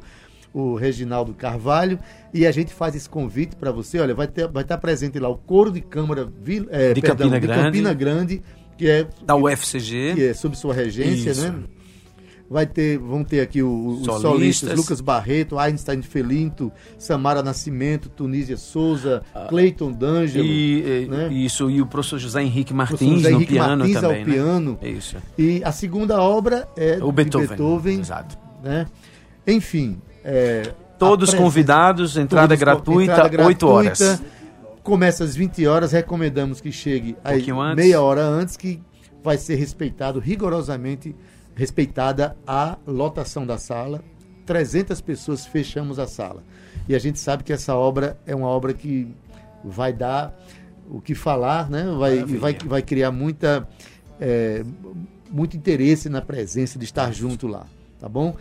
o 0.54 0.76
Reginaldo 0.76 1.34
Carvalho 1.34 1.98
e 2.32 2.46
a 2.46 2.52
gente 2.52 2.72
faz 2.72 2.94
esse 2.94 3.08
convite 3.10 3.56
para 3.56 3.72
você. 3.72 3.98
Olha, 3.98 4.14
vai, 4.14 4.28
ter, 4.28 4.46
vai 4.48 4.62
estar 4.62 4.78
presente 4.78 5.18
lá 5.18 5.28
o 5.28 5.36
Coro 5.36 5.70
de 5.72 5.80
Câmara 5.80 6.32
é, 6.70 6.92
De 6.94 7.00
perdão, 7.00 7.16
Campina 7.28 7.40
de 7.40 7.46
Grande. 7.46 7.62
Campina 7.64 7.92
Grande, 7.92 8.42
que 8.78 8.88
é, 8.88 9.06
Da 9.26 9.34
UFCG. 9.34 10.14
que 10.14 10.22
é 10.28 10.32
sob 10.34 10.56
sua 10.56 10.72
regência, 10.72 11.30
Isso. 11.32 11.42
né? 11.50 11.54
Vai 12.48 12.66
ter, 12.66 12.98
vão 12.98 13.24
ter 13.24 13.40
aqui 13.40 13.62
o- 13.62 13.86
os 13.88 14.04
Solistas. 14.04 14.20
solistas, 14.22 14.76
Lucas 14.78 15.00
Barreto, 15.00 15.58
Einstein 15.58 16.02
Felinto, 16.02 16.70
Samara 16.98 17.42
Nascimento, 17.42 18.10
Tunísia 18.10 18.58
Souza, 18.58 19.22
Cleiton 19.48 19.90
D'Angelo, 19.90 20.44
Ah. 20.44 20.50
E, 20.52 21.08
né? 21.10 21.32
isso, 21.32 21.70
e 21.70 21.80
o 21.80 21.86
professor 21.86 22.18
José 22.18 22.42
Henrique 22.42 22.74
Martins 22.74 23.00
José 23.22 23.30
no 23.30 23.36
Henrique 23.38 23.54
piano 23.54 23.76
Martins 23.78 23.94
também. 24.00 24.20
ao 24.20 24.26
né? 24.26 24.32
piano. 24.32 24.78
Isso. 24.82 25.16
E 25.38 25.62
a 25.64 25.72
segunda 25.72 26.20
obra 26.20 26.68
é 26.76 26.98
O 27.02 27.06
de 27.06 27.12
Beethoven. 27.12 27.48
Beethoven, 27.48 28.00
Exato. 28.00 28.38
né? 28.62 28.86
Enfim, 29.46 29.98
é, 30.24 30.72
Todos 30.98 31.34
convidados, 31.34 32.16
entrada 32.16 32.48
todos 32.48 32.60
gratuita, 32.60 33.12
entrada 33.12 33.44
8 33.46 33.66
horas. 33.68 33.98
gratuita, 33.98 34.34
Começa 34.82 35.24
às 35.24 35.34
20 35.34 35.66
horas, 35.66 35.92
recomendamos 35.92 36.60
que 36.60 36.70
chegue 36.70 37.16
aí 37.24 37.36
pouquinho 37.36 37.60
antes. 37.60 37.84
meia 37.84 38.00
hora 38.00 38.22
antes, 38.22 38.56
que 38.56 38.82
vai 39.22 39.38
ser 39.38 39.54
respeitado 39.56 40.20
rigorosamente, 40.20 41.16
respeitada 41.54 42.36
a 42.46 42.76
lotação 42.86 43.46
da 43.46 43.56
sala. 43.56 44.02
300 44.44 45.00
pessoas 45.00 45.46
fechamos 45.46 45.98
a 45.98 46.06
sala. 46.06 46.42
E 46.86 46.94
a 46.94 46.98
gente 46.98 47.18
sabe 47.18 47.42
que 47.42 47.52
essa 47.52 47.74
obra 47.74 48.18
é 48.26 48.34
uma 48.34 48.46
obra 48.46 48.74
que 48.74 49.08
vai 49.64 49.90
dar 49.90 50.38
o 50.90 51.00
que 51.00 51.14
falar, 51.14 51.70
né? 51.70 51.86
Vai, 51.98 52.22
vai, 52.24 52.54
vai 52.66 52.82
criar 52.82 53.10
muita, 53.10 53.66
é, 54.20 54.62
muito 55.30 55.56
interesse 55.56 56.10
na 56.10 56.20
presença 56.20 56.78
de 56.78 56.84
estar 56.84 57.10
junto 57.10 57.46
lá, 57.46 57.66
tá 57.98 58.06
bom? 58.06 58.36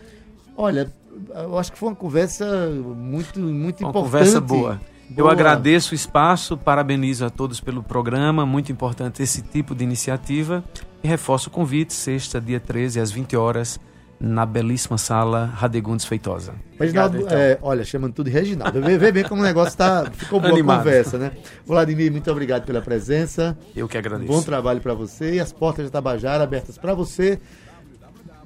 Olha, 0.58 0.92
eu 1.36 1.58
acho 1.58 1.72
que 1.72 1.78
foi 1.78 1.90
uma 1.90 1.96
conversa 1.96 2.46
muito, 2.70 3.40
muito 3.40 3.82
Uma 3.82 3.90
importante. 3.90 3.94
conversa 3.94 4.42
boa. 4.42 4.80
Eu 5.10 5.16
Boa. 5.26 5.32
agradeço 5.32 5.92
o 5.92 5.96
espaço, 5.96 6.58
parabenizo 6.58 7.26
a 7.26 7.30
todos 7.30 7.60
pelo 7.60 7.84
programa, 7.84 8.46
muito 8.46 8.72
importante 8.72 9.22
esse 9.22 9.42
tipo 9.42 9.76
de 9.76 9.84
iniciativa. 9.84 10.64
E 11.04 11.08
reforço 11.08 11.50
o 11.50 11.52
convite, 11.52 11.94
sexta, 11.94 12.40
dia 12.42 12.60
13, 12.60 13.00
às 13.00 13.12
20 13.12 13.36
horas, 13.36 13.80
na 14.20 14.46
belíssima 14.46 14.98
sala 14.98 15.52
Radegundes 15.54 16.06
Feitosa. 16.06 16.54
Reginaldo, 16.80 17.18
Obrigado, 17.18 17.36
então. 17.36 17.38
é, 17.38 17.60
olha, 17.62 17.84
chamando 17.84 18.14
tudo 18.14 18.28
de 18.28 18.32
Reginaldo. 18.32 18.82
Vê, 18.82 18.98
vê 18.98 19.12
bem 19.12 19.24
como 19.24 19.42
o 19.42 19.44
negócio 19.44 19.78
tá, 19.78 20.10
ficou 20.14 20.40
boa 20.40 20.52
a 20.52 20.54
Animado. 20.56 20.78
conversa, 20.80 21.18
né? 21.18 21.32
Vladimir, 21.66 22.10
muito 22.12 22.32
obrigado 22.32 22.66
pela 22.66 22.82
presença. 22.82 23.56
Eu 23.76 23.88
que 23.88 23.98
agradeço. 23.98 24.32
Bom 24.32 24.42
trabalho 24.42 24.80
para 24.82 24.94
você 24.94 25.36
e 25.36 25.40
as 25.42 25.52
portas 25.52 25.86
de 25.86 25.92
Tabajara 25.92 26.44
abertas 26.44 26.78
para 26.78 26.94
você. 26.94 27.40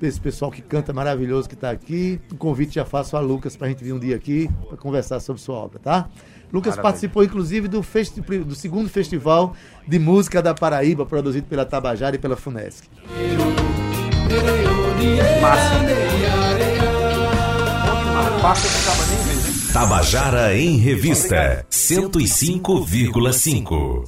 Esse 0.02 0.20
pessoal 0.22 0.52
que 0.52 0.62
canta 0.62 0.94
maravilhoso 0.94 1.50
que 1.50 1.56
está 1.56 1.72
aqui. 1.72 2.20
O 2.32 2.36
convite 2.36 2.76
já 2.76 2.86
faço 2.86 3.18
a 3.18 3.20
Lucas 3.20 3.56
para 3.56 3.68
a 3.68 3.70
gente 3.70 3.84
vir 3.84 3.94
um 3.94 4.00
dia 4.00 4.16
aqui 4.16 4.50
para 4.68 4.78
conversar 4.78 5.20
sobre 5.20 5.42
sua 5.42 5.56
obra, 5.56 5.80
tá? 5.80 6.08
Lucas 6.54 6.76
Maravilha. 6.76 6.82
participou 6.84 7.24
inclusive 7.24 7.68
do, 7.68 7.82
festi- 7.84 8.22
do 8.22 8.56
segundo 8.56 8.90
festival 8.90 9.54
de 9.88 10.00
música 10.00 10.42
da 10.42 10.54
Paraíba, 10.54 11.06
produzido 11.06 11.48
pela 11.48 11.66
Tabajara 11.66 12.16
e 12.16 12.20
pela 12.20 12.38
Funesc. 12.38 12.88
Tabajara 19.74 20.56
em 20.58 20.78
Revista 20.78 21.66
105,5. 21.72 24.06